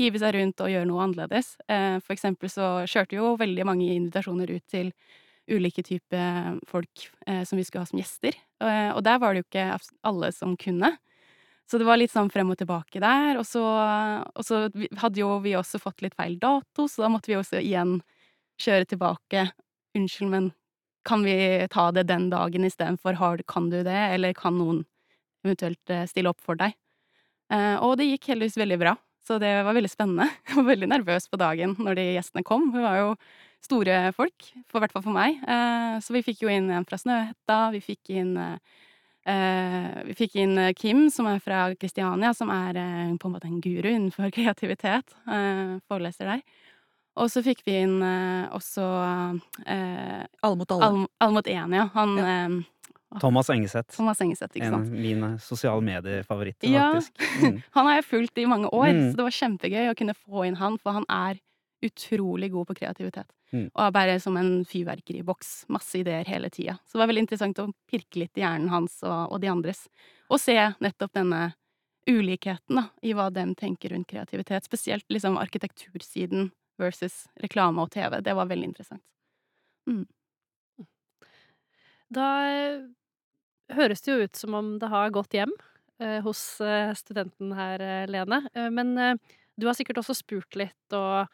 hive 0.01 0.21
seg 0.21 0.37
rundt 0.37 0.63
og 0.65 0.71
gjøre 0.73 0.89
noe 0.89 1.03
annerledes. 1.05 1.55
Eh, 1.69 1.99
For 2.05 2.15
eksempel 2.17 2.53
så 2.53 2.71
kjørte 2.89 3.19
jo 3.19 3.35
veldig 3.41 3.67
mange 3.69 3.89
invitasjoner 3.93 4.53
ut 4.55 4.65
til 4.73 4.93
ulike 5.53 5.85
typer 5.87 6.57
folk 6.69 7.09
eh, 7.27 7.43
som 7.49 7.59
vi 7.61 7.65
skulle 7.67 7.85
ha 7.85 7.91
som 7.91 8.01
gjester. 8.01 8.37
Og 8.97 9.03
der 9.05 9.19
var 9.21 9.35
det 9.37 9.43
jo 9.43 9.47
ikke 9.51 9.67
alle 10.09 10.31
som 10.33 10.55
kunne. 10.57 10.95
Så 11.69 11.79
det 11.79 11.87
var 11.89 11.99
litt 11.99 12.13
sånn 12.15 12.31
frem 12.33 12.51
og 12.55 12.59
tilbake 12.61 13.01
der. 13.03 13.37
Og 13.41 13.47
så, 13.47 13.63
og 13.63 14.45
så 14.47 14.67
hadde 15.03 15.21
jo 15.21 15.33
vi 15.45 15.57
også 15.59 15.81
fått 15.83 16.05
litt 16.05 16.15
feil 16.19 16.39
dato, 16.43 16.87
så 16.89 17.05
da 17.05 17.11
måtte 17.13 17.33
vi 17.33 17.39
også 17.39 17.61
igjen 17.61 17.99
kjøre 18.63 18.89
tilbake. 18.93 19.49
Unnskyld, 19.97 20.31
men 20.31 20.53
kan 21.07 21.23
vi 21.23 21.67
ta 21.71 21.91
det 21.93 22.03
den 22.11 22.31
dagen 22.31 22.65
istedenfor? 22.65 23.17
Kan 23.47 23.71
du 23.71 23.83
det, 23.83 23.99
eller 24.17 24.35
kan 24.35 24.59
noen 24.59 24.85
eventuelt 25.47 25.91
eh, 25.91 26.07
stille 26.11 26.33
opp 26.33 26.43
for 26.43 26.59
deg? 26.59 26.75
Eh, 27.53 27.77
og 27.79 27.97
det 28.01 28.09
gikk 28.11 28.33
heldigvis 28.33 28.59
veldig 28.59 28.79
bra, 28.81 28.97
så 29.27 29.39
det 29.43 29.53
var 29.67 29.77
veldig 29.77 29.93
spennende. 29.93 30.27
Jeg 30.49 30.59
var 30.59 30.71
veldig 30.73 30.89
nervøs 30.91 31.29
på 31.31 31.39
dagen 31.41 31.77
når 31.79 32.01
de 32.01 32.09
gjestene 32.17 32.47
kom. 32.47 32.73
Hun 32.75 32.83
var 32.83 32.99
jo 33.03 33.13
store 33.67 34.01
folk, 34.15 34.51
i 34.51 34.81
hvert 34.83 34.95
fall 34.95 35.07
for 35.07 35.15
meg. 35.15 35.39
Eh, 35.47 35.95
så 36.03 36.17
vi 36.17 36.25
fikk 36.27 36.45
jo 36.45 36.53
inn 36.53 36.69
en 36.75 36.87
fra 36.87 36.99
Snøhetta, 37.01 37.61
vi 37.77 37.85
fikk 37.85 38.17
inn 38.17 38.37
Vi 39.27 40.15
fikk 40.15 40.37
inn 40.39 40.55
Kim, 40.79 41.09
som 41.11 41.27
er 41.27 41.41
fra 41.43 41.65
Kristiania, 41.75 42.29
som 42.31 42.47
er 42.55 42.77
på 43.19 43.27
en 43.27 43.33
måte 43.33 43.49
en 43.49 43.59
guru 43.59 43.89
innenfor 43.91 44.31
kreativitet. 44.37 45.17
Foreleser 45.91 46.31
der. 46.31 46.45
Og 47.17 47.31
så 47.33 47.41
fikk 47.41 47.63
vi 47.65 47.79
inn 47.81 48.01
også 48.05 48.85
Alle 49.65 50.57
mot 50.61 50.73
alle. 50.75 50.89
Alle, 50.89 51.07
alle 51.25 51.37
mot 51.39 51.49
én, 51.49 51.77
ja. 51.79 51.87
Han 51.95 52.17
ja. 52.21 53.21
Thomas 53.21 53.51
Engeseth. 53.51 53.97
Thomas 53.97 54.21
Engeseth, 54.21 54.57
ikke 54.57 54.69
sant? 54.69 54.89
En 54.89 54.93
av 54.93 55.01
mine 55.07 55.31
sosiale 55.43 55.83
medier-favoritter, 55.85 56.69
ja. 56.71 56.91
faktisk. 56.95 57.23
Mm. 57.37 57.61
han 57.71 57.87
har 57.87 57.99
jeg 57.99 58.05
fulgt 58.09 58.39
i 58.41 58.47
mange 58.49 58.69
år, 58.73 58.89
mm. 58.97 59.03
så 59.11 59.19
det 59.19 59.25
var 59.27 59.35
kjempegøy 59.37 59.91
å 59.91 59.97
kunne 59.99 60.15
få 60.17 60.47
inn 60.47 60.57
han, 60.57 60.79
for 60.81 60.97
han 60.97 61.05
er 61.13 61.37
utrolig 61.85 62.49
god 62.55 62.71
på 62.71 62.77
kreativitet. 62.79 63.29
Mm. 63.53 63.67
Og 63.69 63.83
er 63.85 63.93
bare 63.95 64.15
som 64.23 64.39
en 64.41 64.51
fyrverkeriboks. 64.67 65.51
Masse 65.73 66.01
ideer 66.01 66.25
hele 66.29 66.49
tida. 66.51 66.79
Så 66.87 66.97
det 66.97 67.03
var 67.03 67.11
veldig 67.13 67.25
interessant 67.27 67.61
å 67.63 67.69
pirke 67.91 68.23
litt 68.23 68.41
i 68.41 68.43
hjernen 68.43 68.73
hans 68.73 68.99
og, 69.05 69.35
og 69.37 69.43
de 69.43 69.53
andres. 69.53 69.85
Og 70.33 70.41
se 70.43 70.57
nettopp 70.83 71.13
denne 71.21 71.43
ulikheten 72.09 72.81
da, 72.81 72.87
i 73.05 73.13
hva 73.19 73.29
dem 73.35 73.53
tenker 73.59 73.93
rundt 73.93 74.09
kreativitet. 74.11 74.67
Spesielt 74.67 75.07
liksom 75.13 75.39
arkitektursiden 75.39 76.51
versus 76.81 77.25
reklame 77.43 77.83
og 77.83 77.91
TV. 77.95 78.21
Det 78.25 78.35
var 78.37 78.51
veldig 78.51 78.71
interessant. 78.73 79.05
Mm. 79.87 80.05
Da 82.13 82.29
høres 83.75 84.05
det 84.05 84.13
jo 84.13 84.27
ut 84.27 84.39
som 84.39 84.55
om 84.55 84.77
det 84.83 84.91
har 84.91 85.15
gått 85.15 85.35
hjem 85.35 85.53
eh, 86.03 86.21
hos 86.25 86.61
eh, 86.61 86.93
studenten 86.99 87.55
her, 87.57 87.83
eh, 87.83 88.07
Lene. 88.11 88.43
Eh, 88.55 88.71
men 88.71 88.95
eh, 88.99 89.35
du 89.57 89.67
har 89.67 89.77
sikkert 89.79 90.03
også 90.03 90.15
spurt 90.19 90.59
litt 90.59 90.97
og, 90.97 91.33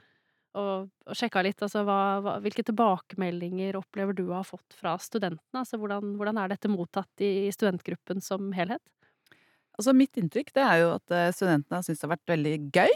og, 0.58 0.88
og 1.06 1.18
sjekka 1.18 1.42
litt. 1.44 1.60
Altså, 1.64 1.84
hva, 1.86 1.98
hva, 2.24 2.36
hvilke 2.44 2.64
tilbakemeldinger 2.68 3.78
opplever 3.80 4.16
du 4.16 4.26
å 4.28 4.38
ha 4.38 4.44
fått 4.46 4.76
fra 4.78 4.94
studentene? 5.02 5.64
Altså, 5.64 5.80
hvordan, 5.82 6.14
hvordan, 6.20 6.40
er 6.40 6.54
dette 6.54 6.72
mottatt 6.72 7.24
i 7.24 7.50
studentgruppen 7.54 8.22
som 8.24 8.52
helhet? 8.56 8.82
Altså, 9.76 9.94
mitt 9.96 10.16
inntrykk 10.20 10.52
det 10.56 10.64
er 10.68 10.84
jo 10.84 10.92
at 10.98 11.16
eh, 11.16 11.32
studentene 11.34 11.82
syns 11.84 12.00
det 12.00 12.08
har 12.08 12.14
vært 12.16 12.32
veldig 12.34 12.56
gøy 12.72 12.94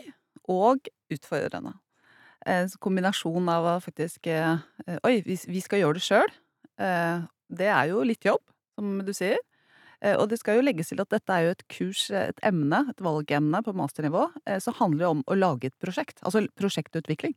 og 0.52 0.88
utfordrende. 1.12 1.74
En 2.46 2.68
kombinasjon 2.78 3.48
av 3.50 3.64
å 3.66 3.76
faktisk 3.82 4.28
Oi, 4.28 5.16
vi, 5.26 5.60
skal 5.64 5.80
gjøre 5.82 5.98
det 5.98 6.04
sjøl 6.06 6.34
det 7.48 7.68
er 7.70 7.90
jo 7.92 8.02
litt 8.06 8.26
jobb, 8.26 8.42
som 8.76 8.98
du 9.06 9.12
sier. 9.16 9.38
Eh, 10.04 10.12
og 10.18 10.28
det 10.28 10.38
skal 10.40 10.58
jo 10.58 10.64
legges 10.66 10.90
til 10.90 11.00
at 11.00 11.12
dette 11.12 11.32
er 11.32 11.46
jo 11.46 11.52
et 11.54 11.62
kurs, 11.72 12.02
et 12.12 12.40
emne, 12.44 12.82
et 12.90 13.00
valgemne 13.02 13.62
på 13.64 13.72
masternivå, 13.76 14.26
eh, 14.44 14.58
som 14.60 14.76
handler 14.76 15.08
om 15.08 15.22
å 15.24 15.38
lage 15.38 15.70
et 15.70 15.78
prosjekt. 15.82 16.20
Altså 16.22 16.44
prosjektutvikling. 16.58 17.32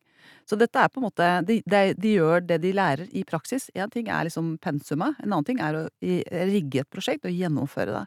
Så 0.50 0.60
dette 0.60 0.82
er 0.82 0.92
på 0.92 1.00
en 1.00 1.08
måte 1.08 1.28
De, 1.48 1.62
de, 1.64 1.94
de 1.96 2.14
gjør 2.18 2.44
det 2.44 2.60
de 2.66 2.74
lærer 2.76 3.08
i 3.16 3.24
praksis. 3.24 3.70
Én 3.76 3.92
ting 3.94 4.10
er 4.12 4.28
liksom 4.28 4.58
pensumet, 4.60 5.16
en 5.24 5.32
annen 5.32 5.48
ting 5.48 5.64
er 5.64 5.78
å 5.78 5.88
rigge 6.02 6.84
et 6.84 6.92
prosjekt 6.92 7.26
og 7.26 7.36
gjennomføre 7.36 7.96
det. 7.96 8.06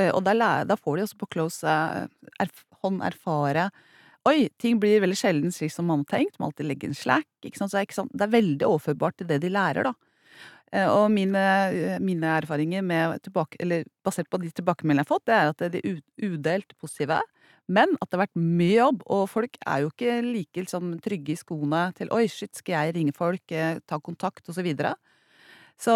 Eh, 0.00 0.10
og 0.14 0.24
da, 0.24 0.78
får 0.80 0.96
de 0.96 1.08
også 1.08 1.20
på 1.20 1.32
close 1.36 1.78
hånd 2.82 3.02
erfare 3.04 3.68
Oi, 4.28 4.46
ting 4.62 4.78
blir 4.78 5.00
veldig 5.02 5.16
sjelden 5.18 5.50
slik 5.54 5.72
som 5.74 5.88
man 5.90 6.04
har 6.04 6.18
tenkt. 6.18 6.38
Man 6.38 6.50
alltid 6.52 6.68
legger 6.68 6.90
en 6.92 6.94
slack. 6.98 7.26
Så 7.56 7.66
det 7.72 7.80
er, 7.82 8.08
det 8.12 8.26
er 8.26 8.34
veldig 8.36 8.68
overførbart 8.68 9.16
til 9.18 9.28
det 9.30 9.40
de 9.42 9.50
lærer, 9.50 9.88
da. 9.88 9.94
Eh, 10.72 10.88
og 10.88 11.10
mine, 11.12 11.42
eh, 11.74 11.98
mine 12.00 12.30
erfaringer 12.38 13.18
tilbake, 13.24 13.58
basert 14.04 14.30
på 14.30 14.40
de 14.42 14.50
tilbakemeldingene 14.50 15.02
jeg 15.02 15.08
har 15.08 15.14
fått, 15.14 15.26
det 15.26 15.34
er 15.36 15.50
at 15.52 15.74
de 15.74 15.82
er 15.82 16.30
udelt 16.30 16.72
positive. 16.80 17.20
Men 17.68 17.96
at 18.00 18.08
det 18.10 18.18
har 18.18 18.24
vært 18.26 18.40
mye 18.40 18.76
jobb, 18.78 19.02
og 19.06 19.28
folk 19.30 19.58
er 19.66 19.82
jo 19.84 19.90
ikke 19.92 20.16
like 20.26 20.64
liksom, 20.64 20.94
trygge 21.04 21.34
i 21.34 21.40
skoene 21.42 21.82
til 21.98 22.08
'oi, 22.10 22.26
shit, 22.28 22.54
skal 22.56 22.74
jeg 22.86 22.96
ringe 22.96 23.12
folk, 23.16 23.42
eh, 23.52 23.78
ta 23.86 23.98
kontakt', 23.98 24.48
og 24.48 24.54
så 25.80 25.94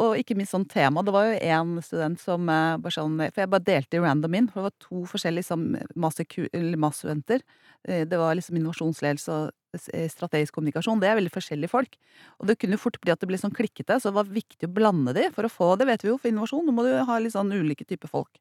og 0.00 0.18
ikke 0.18 0.34
minst 0.36 0.52
sånn 0.54 0.66
tema. 0.68 1.02
Det 1.04 1.12
var 1.14 1.28
jo 1.28 1.38
én 1.40 1.76
student 1.84 2.20
som 2.20 2.46
bare 2.46 2.92
sånn 2.92 3.16
For 3.30 3.42
jeg 3.42 3.50
bare 3.52 3.64
delte 3.64 4.02
random 4.02 4.34
inn. 4.34 4.48
for 4.48 4.60
det 4.60 4.66
var 4.68 4.76
to 4.84 5.04
forskjellige 5.08 5.44
liksom, 5.44 5.62
masterstudenter. 5.96 7.40
Det 7.82 8.18
var 8.20 8.34
liksom 8.36 8.58
innovasjonsledelse 8.60 9.32
og 9.32 9.54
Eh, 9.70 10.08
strategisk 10.10 10.56
kommunikasjon, 10.56 10.98
det 10.98 11.06
er 11.06 11.18
veldig 11.20 11.30
forskjellige 11.30 11.70
folk. 11.70 11.94
Og 12.42 12.48
det 12.48 12.56
kunne 12.58 12.74
jo 12.74 12.82
fort 12.82 12.98
bli 13.02 13.12
at 13.12 13.20
det 13.22 13.28
ble 13.30 13.38
sånn 13.38 13.54
klikkete, 13.54 14.00
så 14.00 14.10
det 14.10 14.18
var 14.18 14.32
viktig 14.34 14.66
å 14.66 14.72
blande 14.74 15.14
de 15.14 15.28
for 15.34 15.46
å 15.46 15.52
få 15.52 15.68
Det 15.78 15.86
vet 15.86 16.02
vi 16.02 16.10
jo, 16.10 16.18
for 16.18 16.30
innovasjon, 16.30 16.66
nå 16.66 16.74
må 16.74 16.82
du 16.82 16.90
ha 17.06 17.18
litt 17.22 17.36
sånn 17.36 17.54
ulike 17.54 17.86
typer 17.86 18.10
folk. 18.10 18.40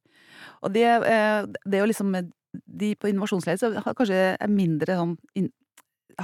Og 0.64 0.74
det, 0.74 0.86
eh, 0.86 1.46
det 1.66 1.82
å 1.84 1.88
liksom 1.90 2.32
De 2.66 2.96
på 2.96 3.06
innovasjonsledelse 3.06 3.94
kanskje 3.94 4.36
er 4.42 4.48
mindre 4.50 4.96
sånn 4.98 5.18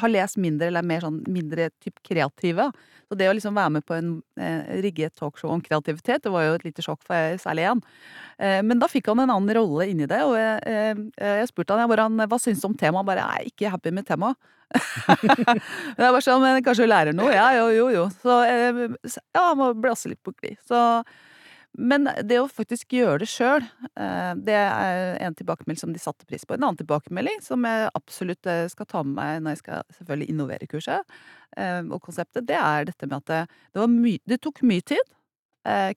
har 0.01 0.11
lest 0.11 0.39
mindre 0.41 0.69
eller 0.69 0.83
er 0.83 0.89
mer 0.89 1.05
sånn 1.05 1.21
mindre 1.31 1.69
typ 1.83 1.99
kreative. 2.05 2.69
Så 3.05 3.17
det 3.19 3.27
å 3.29 3.35
liksom 3.37 3.57
være 3.57 3.75
med 3.75 3.85
på 3.85 3.95
en 3.97 4.11
eh, 4.41 4.79
rigget 4.83 5.15
talkshow 5.19 5.51
om 5.53 5.61
kreativitet, 5.63 6.23
det 6.25 6.33
var 6.33 6.47
jo 6.47 6.55
et 6.57 6.65
lite 6.65 6.85
sjokk 6.85 7.03
for 7.05 7.17
jeg, 7.17 7.41
særlig 7.43 7.67
én. 7.69 7.83
Eh, 8.41 8.61
men 8.65 8.81
da 8.81 8.89
fikk 8.91 9.11
han 9.11 9.21
en 9.23 9.35
annen 9.35 9.53
rolle 9.57 9.89
inni 9.91 10.09
det, 10.09 10.23
og 10.25 10.35
jeg, 10.39 10.57
eh, 10.65 11.05
jeg 11.41 11.51
spurte 11.51 11.77
han, 11.77 11.93
han 11.93 12.25
hva 12.25 12.41
syns 12.41 12.63
du 12.63 12.69
om 12.71 12.77
temaet. 12.77 13.03
Han 13.03 13.09
bare 13.11 13.27
jeg 13.27 13.45
er 13.45 13.53
ikke 13.53 13.73
happy 13.75 13.93
med 13.95 14.09
temaet. 14.09 14.51
men 14.75 16.01
jeg 16.01 16.15
bare 16.17 16.25
sånn, 16.25 16.41
men 16.41 16.63
kanskje 16.65 16.87
du 16.87 16.91
lærer 16.91 17.15
noe? 17.15 17.29
Ja, 17.35 17.51
jo, 17.59 17.69
jo, 17.75 17.85
jo. 17.93 18.09
Så 18.23 18.41
eh, 18.49 18.83
ja, 19.13 19.45
han 19.51 19.61
må 19.61 19.71
blåse 19.77 20.09
litt 20.11 20.23
på 20.25 20.33
glid. 20.33 20.57
Så 20.65 20.79
men 21.75 22.07
det 22.23 22.37
å 22.39 22.47
faktisk 22.51 22.93
gjøre 22.95 23.19
det 23.23 23.27
sjøl, 23.27 23.65
eh, 23.99 24.31
det 24.47 24.55
er 24.55 25.17
en 25.25 25.35
tilbakemelding 25.35 25.79
som 25.81 25.91
de 25.95 25.99
satte 25.99 26.27
pris 26.27 26.45
på. 26.47 26.55
En 26.55 26.63
annen 26.69 26.79
tilbakemelding 26.79 27.41
som 27.43 27.65
jeg 27.67 27.89
absolutt 27.97 28.47
eh, 28.47 28.67
skal 28.71 28.87
ta 28.91 29.01
med 29.03 29.17
meg 29.17 29.41
når 29.43 29.55
jeg 29.55 29.61
skal 29.63 29.97
selvfølgelig 29.97 30.29
innovere 30.31 30.69
kurset 30.71 31.17
eh, 31.57 31.81
og 31.83 31.99
konseptet, 32.05 32.47
det 32.47 32.57
er 32.59 32.87
dette 32.87 33.09
med 33.09 33.17
at 33.19 33.31
det, 33.31 33.41
det, 33.73 33.81
var 33.81 33.91
my, 33.91 34.15
det 34.23 34.39
tok 34.43 34.63
mye 34.67 34.85
tid. 34.93 35.11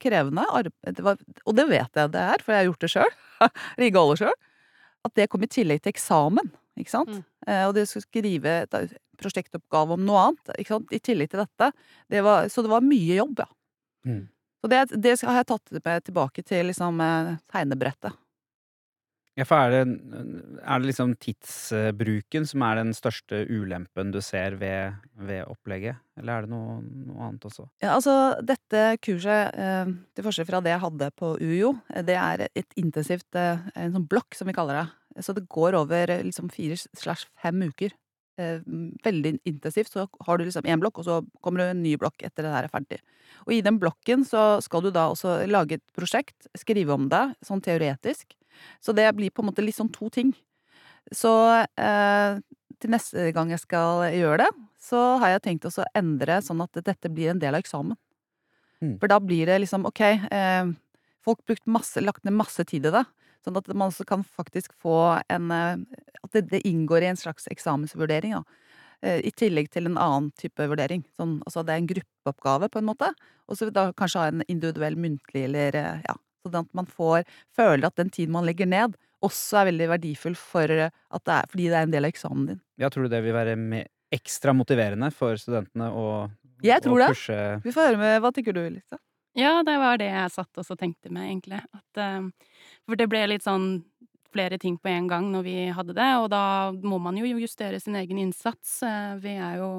Krevende. 0.01 0.47
Det 0.81 1.03
var, 1.05 1.19
og 1.45 1.57
det 1.59 1.67
vet 1.69 1.99
jeg 2.01 2.09
det 2.15 2.21
er, 2.25 2.41
for 2.41 2.55
jeg 2.55 2.63
har 2.63 2.69
gjort 2.71 2.85
det 2.87 2.89
sjøl. 2.89 3.17
Rigga 3.83 4.01
alle 4.01 4.15
sjøl. 4.17 4.39
At 5.05 5.13
det 5.21 5.27
kom 5.29 5.45
i 5.45 5.49
tillegg 5.53 5.83
til 5.85 5.93
eksamen. 5.93 6.49
Ikke 6.81 6.95
sant? 6.95 7.13
Mm. 7.13 7.51
Og 7.67 7.75
det 7.77 7.85
å 7.85 8.01
skrive 8.01 8.55
prosjektoppgave 9.21 9.99
om 9.99 10.07
noe 10.09 10.23
annet 10.31 10.55
ikke 10.55 10.73
sant? 10.73 10.97
i 10.97 11.03
tillegg 11.05 11.35
til 11.35 11.43
dette. 11.43 11.69
Det 12.09 12.25
var, 12.25 12.49
så 12.49 12.65
det 12.65 12.73
var 12.73 12.87
mye 12.87 13.19
jobb, 13.21 13.45
ja. 13.45 13.49
Mm. 14.09 14.25
Så 14.59 14.71
det, 14.71 14.87
det 14.99 15.19
har 15.23 15.39
jeg 15.41 15.51
tatt 15.53 15.77
med 15.79 16.09
tilbake 16.09 16.43
til 16.47 16.71
liksom, 16.71 16.99
eh, 17.05 17.37
tegnebrettet. 17.53 18.17
Ja, 19.39 19.45
for 19.47 19.55
er 19.55 19.71
det, 19.71 19.99
er 20.67 20.81
det 20.81 20.89
liksom 20.89 21.13
tidsbruken 21.23 22.47
som 22.51 22.63
er 22.67 22.81
den 22.81 22.89
største 22.97 23.45
ulempen 23.47 24.11
du 24.11 24.19
ser 24.25 24.57
ved, 24.59 24.97
ved 25.15 25.45
opplegget, 25.47 26.01
eller 26.19 26.33
er 26.33 26.47
det 26.47 26.51
noe, 26.51 26.81
noe, 26.83 27.29
annet 27.29 27.47
også? 27.47 27.69
Ja, 27.85 27.93
altså 27.93 28.17
dette 28.43 28.83
kurset, 28.99 29.55
eh, 29.55 29.93
til 30.19 30.27
forskjell 30.27 30.49
fra 30.49 30.63
det 30.65 30.75
jeg 30.75 30.83
hadde 30.89 31.11
på 31.15 31.37
UiO, 31.39 31.77
eh, 31.95 32.03
det 32.09 32.19
er 32.19 32.49
et 32.49 32.79
intensivt 32.81 33.39
En 33.39 33.95
sånn 33.95 34.09
blokk, 34.11 34.35
som 34.35 34.51
vi 34.51 34.57
kaller 34.57 34.81
det. 34.81 35.23
Så 35.23 35.35
det 35.37 35.47
går 35.51 35.77
over 35.79 36.19
liksom 36.27 36.51
fire 36.51 36.75
slash 36.79 37.31
fem 37.39 37.63
uker. 37.71 37.95
Veldig 38.39 39.35
intensivt. 39.49 39.93
Så 39.93 40.07
har 40.27 40.39
du 40.39 40.45
liksom 40.47 40.67
én 40.69 40.81
blokk, 40.83 41.01
og 41.01 41.07
så 41.09 41.21
kommer 41.45 41.63
det 41.63 41.71
en 41.73 41.83
ny 41.83 41.97
blokk 42.01 42.23
etter 42.23 42.47
det 42.47 42.53
der 42.53 42.69
er 42.69 42.73
ferdig. 42.73 43.01
Og 43.47 43.55
i 43.57 43.63
den 43.65 43.81
blokken 43.83 44.25
så 44.27 44.59
skal 44.65 44.85
du 44.85 44.93
da 44.95 45.09
også 45.13 45.41
lage 45.51 45.79
et 45.79 45.87
prosjekt, 45.97 46.51
skrive 46.59 46.95
om 46.95 47.09
det, 47.13 47.25
sånn 47.47 47.63
teoretisk. 47.65 48.37
Så 48.83 48.95
det 48.97 49.09
blir 49.19 49.35
på 49.35 49.43
en 49.43 49.51
måte 49.51 49.65
litt 49.65 49.79
sånn 49.79 49.93
to 49.95 50.11
ting. 50.15 50.33
Så 51.15 51.31
eh, 51.81 52.41
til 52.79 52.93
neste 52.95 53.31
gang 53.35 53.53
jeg 53.53 53.63
skal 53.63 54.09
gjøre 54.15 54.45
det, 54.45 54.51
så 54.89 55.01
har 55.23 55.35
jeg 55.35 55.45
tenkt 55.47 55.69
å 55.69 55.87
endre 55.99 56.41
sånn 56.45 56.63
at 56.63 56.79
dette 56.87 57.11
blir 57.11 57.33
en 57.33 57.43
del 57.43 57.57
av 57.57 57.65
eksamen. 57.65 57.99
Mm. 58.79 58.99
For 59.01 59.11
da 59.11 59.19
blir 59.23 59.51
det 59.51 59.59
liksom 59.65 59.87
ok, 59.89 60.03
eh, 60.31 60.71
folk 61.27 61.43
brukt 61.49 61.67
masse, 61.67 62.01
lagt 62.05 62.25
ned 62.27 62.37
masse 62.39 62.63
tid 62.69 62.87
i 62.87 62.95
det. 62.95 63.05
Sånn 63.45 63.59
at 63.61 63.69
man 63.73 63.89
også 63.89 64.07
kan 64.09 64.25
faktisk 64.27 64.75
få 64.83 64.97
en 65.31 65.53
eh, 65.55 65.85
At 66.25 66.35
det, 66.35 66.49
det 66.51 66.65
inngår 66.67 67.05
i 67.07 67.11
en 67.13 67.21
slags 67.21 67.47
eksamensvurdering. 67.51 68.35
da. 68.35 68.43
Eh, 69.07 69.21
I 69.29 69.31
tillegg 69.31 69.71
til 69.71 69.87
en 69.87 69.99
annen 69.99 70.31
type 70.39 70.67
vurdering. 70.71 71.05
Sånn, 71.17 71.39
altså 71.47 71.63
det 71.67 71.75
er 71.75 71.83
en 71.83 71.91
gruppeoppgave, 71.93 72.71
på 72.75 72.83
en 72.83 72.89
måte. 72.89 73.13
Og 73.49 73.59
så 73.59 73.71
da 73.71 73.91
kanskje 73.97 74.25
ha 74.25 74.33
en 74.33 74.47
individuell 74.49 74.99
muntlig, 74.99 75.45
eller 75.51 75.79
eh, 75.79 76.01
ja. 76.09 76.17
Sånn 76.47 76.61
at 76.63 76.75
man 76.77 76.87
får 76.87 77.27
føler 77.57 77.89
at 77.89 77.99
den 77.99 78.11
tiden 78.15 78.33
man 78.37 78.47
legger 78.47 78.69
ned, 78.71 78.95
også 79.27 79.59
er 79.61 79.73
veldig 79.73 79.89
verdifull 79.91 80.37
for 80.39 80.71
at 80.71 81.23
det 81.27 81.35
er, 81.35 81.49
fordi 81.51 81.65
det 81.67 81.75
er 81.75 81.87
en 81.89 81.95
del 81.95 82.07
av 82.07 82.13
eksamen 82.15 82.45
din. 82.53 82.61
Ja, 82.79 82.91
tror 82.95 83.09
du 83.09 83.11
det 83.11 83.25
vil 83.25 83.35
være 83.35 83.57
ekstra 84.15 84.55
motiverende 84.57 85.11
for 85.13 85.35
studentene 85.41 85.91
å, 85.91 86.05
jeg 86.65 86.83
tror 86.85 87.03
å 87.03 87.11
pushe 87.13 87.35
det. 87.35 87.59
Vi 87.67 87.75
får 87.75 87.91
høre 87.91 88.01
med 88.01 88.23
Hva 88.23 88.31
tenker 88.35 88.57
du, 88.57 88.63
Lisa? 88.71 88.99
Ja, 89.39 89.63
det 89.63 89.77
var 89.79 90.01
det 90.01 90.09
jeg 90.11 90.35
satt 90.35 90.59
og 90.59 90.79
tenkte 90.81 91.13
med, 91.15 91.29
egentlig. 91.31 91.61
At, 91.71 92.01
uh, 92.03 92.57
for 92.89 92.99
det 92.99 93.07
ble 93.11 93.27
litt 93.31 93.47
sånn 93.47 93.69
flere 94.33 94.59
ting 94.59 94.77
på 94.79 94.89
en 94.89 95.07
gang 95.09 95.31
når 95.33 95.45
vi 95.47 95.57
hadde 95.75 95.95
det, 95.97 96.09
og 96.21 96.29
da 96.33 96.43
må 96.73 96.99
man 97.03 97.17
jo 97.19 97.29
justere 97.41 97.81
sin 97.81 97.97
egen 97.97 98.19
innsats. 98.21 98.83
Eh, 98.85 99.15
vi 99.23 99.37
er 99.41 99.59
jo 99.63 99.71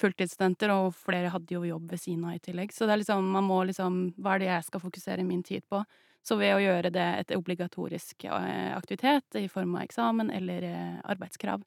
fulltidsstudenter, 0.00 0.72
og 0.72 0.94
flere 0.96 1.32
hadde 1.32 1.54
jo 1.54 1.66
jobb 1.68 1.92
ved 1.92 2.00
siden 2.00 2.24
av 2.26 2.38
i 2.38 2.42
tillegg. 2.42 2.72
Så 2.72 2.88
det 2.88 2.94
er 2.94 3.02
liksom, 3.02 3.28
man 3.34 3.46
må 3.46 3.60
liksom 3.68 4.00
Hva 4.16 4.34
er 4.34 4.42
det 4.42 4.48
jeg 4.48 4.68
skal 4.70 4.82
fokusere 4.86 5.26
min 5.28 5.44
tid 5.46 5.66
på? 5.68 5.82
Så 6.24 6.38
ved 6.38 6.54
å 6.54 6.62
gjøre 6.62 6.92
det 6.94 7.08
et 7.20 7.34
obligatorisk 7.36 8.24
eh, 8.30 8.72
aktivitet 8.76 9.38
i 9.42 9.48
form 9.50 9.76
av 9.76 9.84
eksamen 9.84 10.30
eller 10.32 10.68
eh, 10.68 10.98
arbeidskrav, 11.12 11.64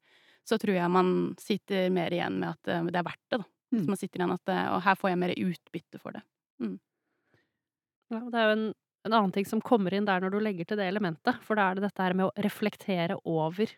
så 0.48 0.58
tror 0.62 0.78
jeg 0.78 0.94
man 0.94 1.10
sitter 1.42 1.90
mer 1.94 2.14
igjen 2.14 2.40
med 2.40 2.56
at 2.56 2.90
det 2.90 3.00
er 3.02 3.08
verdt 3.08 3.24
det, 3.30 3.42
da. 3.44 3.50
Mm. 3.76 3.80
Så 3.82 3.92
man 3.92 4.00
sitter 4.00 4.22
igjen 4.22 4.36
at 4.36 4.52
eh, 4.54 4.68
Og 4.72 4.84
her 4.86 4.98
får 5.00 5.12
jeg 5.12 5.22
mer 5.22 5.38
utbytte 5.46 6.02
for 6.02 6.16
det. 6.16 6.24
Ja, 8.14 8.22
det 8.30 8.38
er 8.42 8.46
jo 8.50 8.56
en, 8.58 8.68
en 9.08 9.14
annen 9.18 9.34
ting 9.36 9.48
som 9.50 9.62
kommer 9.66 9.94
inn 9.98 10.06
der 10.06 10.22
når 10.22 10.36
du 10.36 10.40
legger 10.44 10.68
til 10.70 10.78
det 10.82 10.88
elementet, 10.92 11.40
for 11.46 11.58
da 11.58 11.70
er 11.72 11.80
det 11.80 11.88
dette 11.88 12.06
her 12.06 12.14
med 12.18 12.28
å 12.30 12.46
reflektere 12.46 13.18
over 13.26 13.72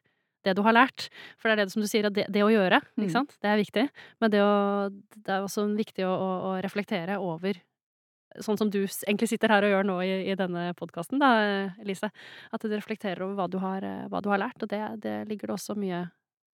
det 0.46 0.54
du 0.56 0.62
har 0.64 0.76
lært. 0.76 1.08
For 1.40 1.50
det 1.50 1.56
er 1.58 1.66
det 1.66 1.74
som 1.74 1.84
du 1.84 1.88
sier, 1.90 2.08
at 2.08 2.16
det, 2.16 2.28
det 2.32 2.44
å 2.46 2.52
gjøre, 2.52 2.80
Mm. 2.96 3.04
ikke 3.06 3.16
sant, 3.16 3.34
det 3.44 3.50
er 3.52 3.58
viktig. 3.60 3.88
Men 4.22 4.32
det, 4.32 4.44
å, 4.44 4.90
det 5.16 5.34
er 5.34 5.44
også 5.44 5.66
viktig 5.76 6.06
å, 6.08 6.14
å, 6.14 6.30
å 6.52 6.54
reflektere 6.64 7.20
over 7.20 7.60
Sånn 8.44 8.58
som 8.60 8.70
du 8.70 8.84
egentlig 8.84 9.30
sitter 9.32 9.50
her 9.50 9.66
og 9.66 9.72
gjør 9.72 9.86
nå 9.88 9.94
i, 10.06 10.10
i 10.30 10.34
denne 10.38 10.68
podkasten, 10.78 11.18
da, 11.18 11.30
Elise. 11.82 12.10
At 12.54 12.62
du 12.62 12.70
reflekterer 12.76 13.24
over 13.26 13.34
hva 13.40 13.48
du 13.50 13.56
har, 13.64 13.82
hva 14.12 14.20
du 14.22 14.28
har 14.30 14.42
lært. 14.44 14.62
Og 14.62 14.70
det, 14.70 14.82
det 15.02 15.14
ligger 15.30 15.50
det 15.50 15.56
også 15.56 15.74
mye, 15.80 16.04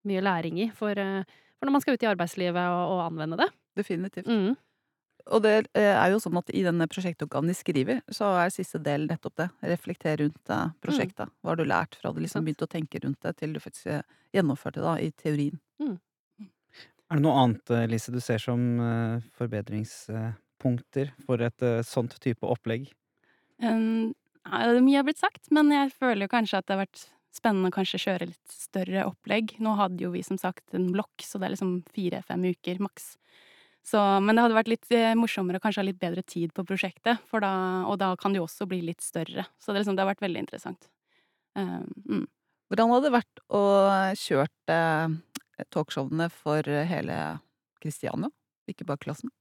mye 0.10 0.24
læring 0.26 0.58
i 0.64 0.70
for, 0.74 0.98
eh, 0.98 1.28
for 1.60 1.68
når 1.70 1.76
man 1.76 1.84
skal 1.84 2.00
ut 2.00 2.06
i 2.08 2.10
arbeidslivet 2.10 2.72
og, 2.72 2.96
og 2.96 3.04
anvende 3.04 3.38
det. 3.44 3.50
Definitivt. 3.78 4.26
Mm. 4.32 4.56
Og 5.34 5.44
det 5.44 5.54
eh, 5.78 5.94
er 5.94 6.12
jo 6.14 6.20
sånn 6.22 6.38
at 6.40 6.52
i 6.56 6.64
denne 6.66 6.88
prosjektoppgaven 6.90 7.50
de 7.52 7.56
skriver, 7.58 8.02
så 8.14 8.30
er 8.42 8.54
siste 8.54 8.80
del 8.84 9.08
nettopp 9.10 9.36
det. 9.42 9.48
Reflekter 9.74 10.20
rundt 10.22 10.54
eh, 10.54 10.68
prosjektet. 10.84 11.32
Hva 11.42 11.54
har 11.54 11.60
du 11.60 11.66
lært 11.68 11.98
fra 12.00 12.14
du 12.16 12.22
liksom 12.24 12.46
begynte 12.46 12.68
å 12.68 12.72
tenke 12.72 13.02
rundt 13.04 13.20
det, 13.26 13.36
til 13.42 13.56
du 13.56 13.62
faktisk 13.64 13.90
eh, 13.92 14.06
gjennomførte 14.36 14.82
det 14.82 14.86
da, 14.88 14.96
i 15.02 15.12
teorien. 15.24 15.60
Er 17.08 17.20
det 17.20 17.24
noe 17.24 17.42
annet, 17.44 17.74
eh, 17.74 17.88
Lise, 17.92 18.14
du 18.14 18.22
ser 18.24 18.42
som 18.44 18.64
forbedringspunkter 19.40 21.14
for 21.26 21.44
et 21.44 21.68
sånt 21.88 22.18
type 22.24 22.48
opplegg? 22.48 22.90
Um, 23.64 24.14
ja, 24.48 24.74
det 24.76 24.84
mye 24.86 25.00
har 25.00 25.08
blitt 25.08 25.22
sagt, 25.22 25.48
men 25.56 25.72
jeg 25.74 25.96
føler 25.96 26.28
jo 26.28 26.34
kanskje 26.34 26.60
at 26.62 26.68
det 26.68 26.76
har 26.76 26.86
vært 26.86 27.08
spennende 27.38 27.70
å 27.72 27.76
kanskje 27.76 28.02
kjøre 28.02 28.30
litt 28.32 28.54
større 28.54 29.06
opplegg. 29.10 29.56
Nå 29.64 29.76
hadde 29.78 30.04
jo 30.04 30.12
vi 30.14 30.24
som 30.26 30.40
sagt 30.42 30.76
en 30.78 30.90
blokk, 30.94 31.22
så 31.24 31.40
det 31.40 31.50
er 31.50 31.56
liksom 31.56 31.74
fire-fem 31.94 32.46
uker 32.54 32.82
maks. 32.84 33.16
Så, 33.88 34.00
men 34.20 34.36
det 34.36 34.44
hadde 34.44 34.58
vært 34.58 34.72
litt 34.72 34.90
eh, 34.92 35.14
morsommere 35.16 35.62
å 35.62 35.64
kanskje 35.64 35.80
ha 35.80 35.88
litt 35.88 36.00
bedre 36.02 36.24
tid 36.28 36.52
på 36.56 36.66
prosjektet, 36.68 37.22
da, 37.32 37.52
og 37.88 37.96
da 38.02 38.12
kan 38.20 38.34
det 38.34 38.42
jo 38.42 38.48
også 38.48 38.68
bli 38.68 38.82
litt 38.84 39.04
større. 39.06 39.46
Så 39.64 39.72
det, 39.72 39.80
liksom, 39.80 39.96
det 39.96 40.04
har 40.04 40.12
vært 40.12 40.26
veldig 40.26 40.44
interessant. 40.44 40.90
Um, 41.56 41.88
mm. 42.04 42.26
Hvordan 42.68 42.92
hadde 42.92 43.08
det 43.08 43.16
vært 43.16 43.42
å 43.56 43.64
kjørt 44.20 44.74
eh, 44.76 45.16
talkshowene 45.72 46.28
for 46.34 46.68
hele 46.68 47.22
Kristiania, 47.80 48.28
ikke 48.68 48.90
bare 48.90 49.06
klassen? 49.08 49.32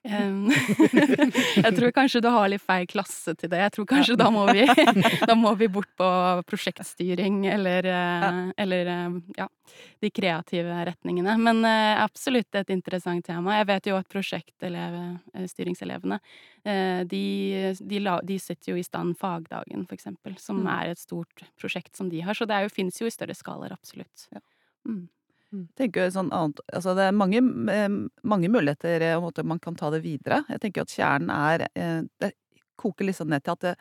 Jeg 1.60 1.74
tror 1.76 1.90
kanskje 1.92 2.22
du 2.24 2.28
har 2.32 2.48
litt 2.48 2.62
feil 2.64 2.86
klasse 2.88 3.34
til 3.36 3.50
det. 3.52 3.58
Jeg 3.60 3.72
tror 3.74 3.86
kanskje 3.90 4.14
da, 4.16 4.30
må 4.32 4.46
vi, 4.48 4.62
da 5.28 5.34
må 5.36 5.52
vi 5.60 5.68
bort 5.72 5.90
på 6.00 6.08
prosjektstyring 6.48 7.42
eller, 7.52 7.84
ja. 7.84 8.30
eller 8.56 8.88
eh, 8.94 9.18
ja, 9.36 9.48
de 10.00 10.08
kreative 10.14 10.72
retningene. 10.88 11.36
Men 11.44 11.60
eh, 11.68 12.00
absolutt 12.00 12.48
et 12.62 12.72
interessant 12.72 13.20
tema. 13.28 13.58
Jeg 13.60 13.68
vet 13.74 13.90
jo 13.92 13.98
at 14.00 14.08
prosjektstyringselevene 14.16 16.20
eh, 16.64 17.02
de, 17.10 17.24
de, 17.80 18.00
de 18.32 18.38
setter 18.40 18.72
jo 18.72 18.76
i 18.80 18.84
stand 18.86 19.16
fagdagen, 19.20 19.84
for 19.86 19.94
eksempel, 19.98 20.36
som 20.40 20.60
Mm. 20.60 20.66
er 20.68 20.90
et 20.90 20.98
stort 21.00 21.42
prosjekt 21.60 21.96
som 21.96 22.08
de 22.10 22.20
har. 22.20 22.34
Så 22.36 22.44
det 22.48 22.58
fins 22.74 22.98
jo, 23.00 23.06
i 23.08 23.12
større 23.14 23.34
skalaer, 23.36 23.72
absolutt. 23.72 24.26
Ja. 24.34 24.40
Mm. 24.88 25.06
Tenker 25.78 26.06
jo 26.06 26.14
sånn 26.14 26.32
annet 26.34 26.60
Altså, 26.72 26.94
det 26.98 27.06
er 27.08 27.16
mange, 27.16 27.40
eh, 27.72 27.88
mange 28.22 28.50
muligheter 28.52 29.04
og 29.16 29.28
måter 29.28 29.46
man 29.46 29.60
kan 29.62 29.76
ta 29.78 29.90
det 29.90 30.02
videre. 30.04 30.44
Jeg 30.48 30.62
tenker 30.62 30.84
at 30.84 30.94
kjernen 30.94 31.32
er 31.34 31.66
eh, 31.74 32.02
Det 32.20 32.32
koker 32.80 33.08
litt 33.08 33.18
sånn 33.18 33.32
ned 33.32 33.44
til 33.44 33.56
at 33.56 33.66
det, 33.66 33.74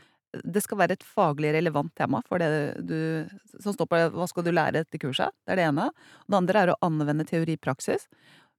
det 0.44 0.62
skal 0.62 0.82
være 0.82 0.98
et 0.98 1.06
faglig 1.06 1.54
relevant 1.56 1.94
tema 1.98 2.22
for 2.28 2.42
det 2.42 2.50
du 2.86 3.26
Som 3.60 3.74
står 3.74 3.90
på 3.90 4.04
hva 4.18 4.28
skal 4.30 4.46
du 4.46 4.52
lære 4.54 4.84
etter 4.84 5.02
kurset? 5.02 5.34
Det 5.46 5.56
er 5.56 5.62
det 5.62 5.68
ene. 5.72 5.90
Det 6.28 6.40
andre 6.42 6.64
er 6.64 6.74
å 6.74 6.80
anvende 6.86 7.28
teori 7.30 7.56
i 7.56 7.62
praksis. 7.62 8.08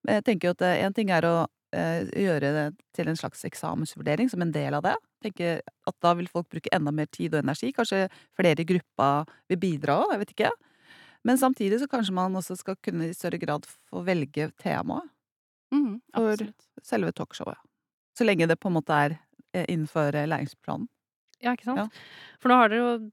Jeg 0.08 0.24
tenker 0.24 0.54
at 0.54 0.64
én 0.70 0.94
ting 0.96 1.10
er 1.12 1.26
å 1.28 1.34
eh, 1.76 2.06
gjøre 2.24 2.52
det 2.56 2.66
til 2.96 3.10
en 3.10 3.18
slags 3.18 3.44
eksamensvurdering 3.46 4.30
som 4.32 4.42
en 4.42 4.54
del 4.54 4.74
av 4.78 4.86
det. 4.86 4.96
Tenker 5.22 5.60
at 5.60 5.96
da 6.02 6.14
vil 6.16 6.30
folk 6.30 6.48
bruke 6.52 6.72
enda 6.74 6.92
mer 6.94 7.10
tid 7.12 7.34
og 7.34 7.44
energi. 7.44 7.72
Kanskje 7.76 8.06
flere 8.38 8.64
i 8.64 8.68
gruppa 8.68 9.10
vil 9.50 9.60
bidra 9.60 10.00
òg, 10.04 10.14
jeg 10.14 10.22
vet 10.24 10.34
ikke. 10.36 10.52
Men 11.24 11.38
samtidig 11.38 11.80
så 11.82 11.88
kanskje 11.90 12.14
man 12.16 12.36
også 12.38 12.56
skal 12.56 12.76
kunne 12.80 13.10
i 13.10 13.14
større 13.16 13.38
grad 13.42 13.66
få 13.90 14.00
velge 14.06 14.50
temaet. 14.62 15.08
Mm, 15.74 16.00
For- 16.16 16.46
Selve 16.82 17.12
talkshowet. 17.12 17.58
Så 18.16 18.24
lenge 18.24 18.46
det 18.48 18.56
på 18.60 18.68
en 18.70 18.74
måte 18.78 18.90
er 18.96 19.18
eh, 19.54 19.66
innenfor 19.68 20.14
eh, 20.16 20.26
læringsplanen. 20.28 20.88
Ja, 21.40 21.52
ikke 21.56 21.68
sant? 21.68 21.78
Ja. 21.78 22.36
For 22.40 22.50
nå 22.52 22.56
har 22.60 22.68
dere 22.72 22.80
jo 22.80 23.10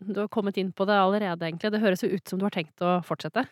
Du 0.00 0.16
har 0.22 0.28
kommet 0.32 0.56
inn 0.56 0.70
på 0.72 0.86
det 0.88 0.94
allerede, 0.96 1.44
egentlig. 1.44 1.70
Det 1.74 1.80
høres 1.82 2.00
jo 2.02 2.08
ut 2.08 2.26
som 2.30 2.38
du 2.40 2.46
har 2.46 2.54
tenkt 2.54 2.80
å 2.80 3.02
fortsette. 3.04 3.42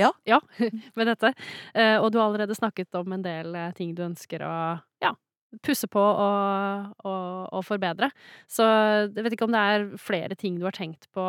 Ja. 0.00 0.08
Ja, 0.24 0.38
med 0.96 1.10
dette. 1.10 1.34
Eh, 1.74 1.98
og 2.00 2.08
du 2.14 2.16
har 2.18 2.30
allerede 2.30 2.56
snakket 2.56 2.94
om 2.96 3.12
en 3.12 3.22
del 3.26 3.52
ting 3.76 3.92
du 3.94 4.00
ønsker 4.06 4.40
å 4.46 4.52
ja, 5.04 5.10
pusse 5.66 5.90
på 5.92 6.00
og, 6.00 6.94
og, 7.04 7.50
og 7.52 7.66
forbedre. 7.68 8.08
Så 8.48 8.64
jeg 9.10 9.26
vet 9.26 9.36
ikke 9.36 9.44
om 9.50 9.52
det 9.52 9.60
er 9.74 9.84
flere 10.00 10.38
ting 10.40 10.56
du 10.56 10.64
har 10.64 10.72
tenkt 10.78 11.04
på 11.12 11.26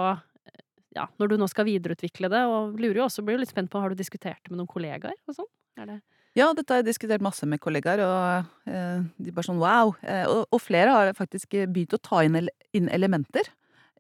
ja, 0.96 1.08
når 1.22 1.32
du 1.32 1.38
nå 1.40 1.48
skal 1.52 1.68
videreutvikle 1.68 2.30
det, 2.32 2.42
og 2.50 2.80
lurer 2.80 3.02
jo 3.02 3.06
også, 3.08 3.24
blir 3.26 3.38
jo 3.38 3.44
litt 3.44 3.54
spent 3.54 3.72
på, 3.72 3.80
har 3.82 3.92
du 3.92 4.00
diskutert 4.00 4.42
det 4.44 4.52
med 4.52 4.60
noen 4.62 4.72
kollegaer 4.72 5.16
og 5.28 5.38
sånn? 5.38 5.50
Det 5.80 6.02
Ja, 6.36 6.52
dette 6.56 6.72
har 6.72 6.82
jeg 6.82 6.92
diskutert 6.92 7.24
masse 7.24 7.48
med 7.48 7.60
kollegaer, 7.64 8.04
og 8.06 8.70
eh, 8.72 9.08
de 9.20 9.34
bare 9.36 9.48
sånn 9.48 9.62
wow. 9.62 9.96
Eh, 10.04 10.24
og, 10.28 10.46
og 10.52 10.62
flere 10.64 10.94
har 10.96 11.16
faktisk 11.18 11.56
begynt 11.72 11.96
å 11.96 12.02
ta 12.04 12.22
inn, 12.28 12.38
inn 12.76 12.92
elementer 12.92 13.50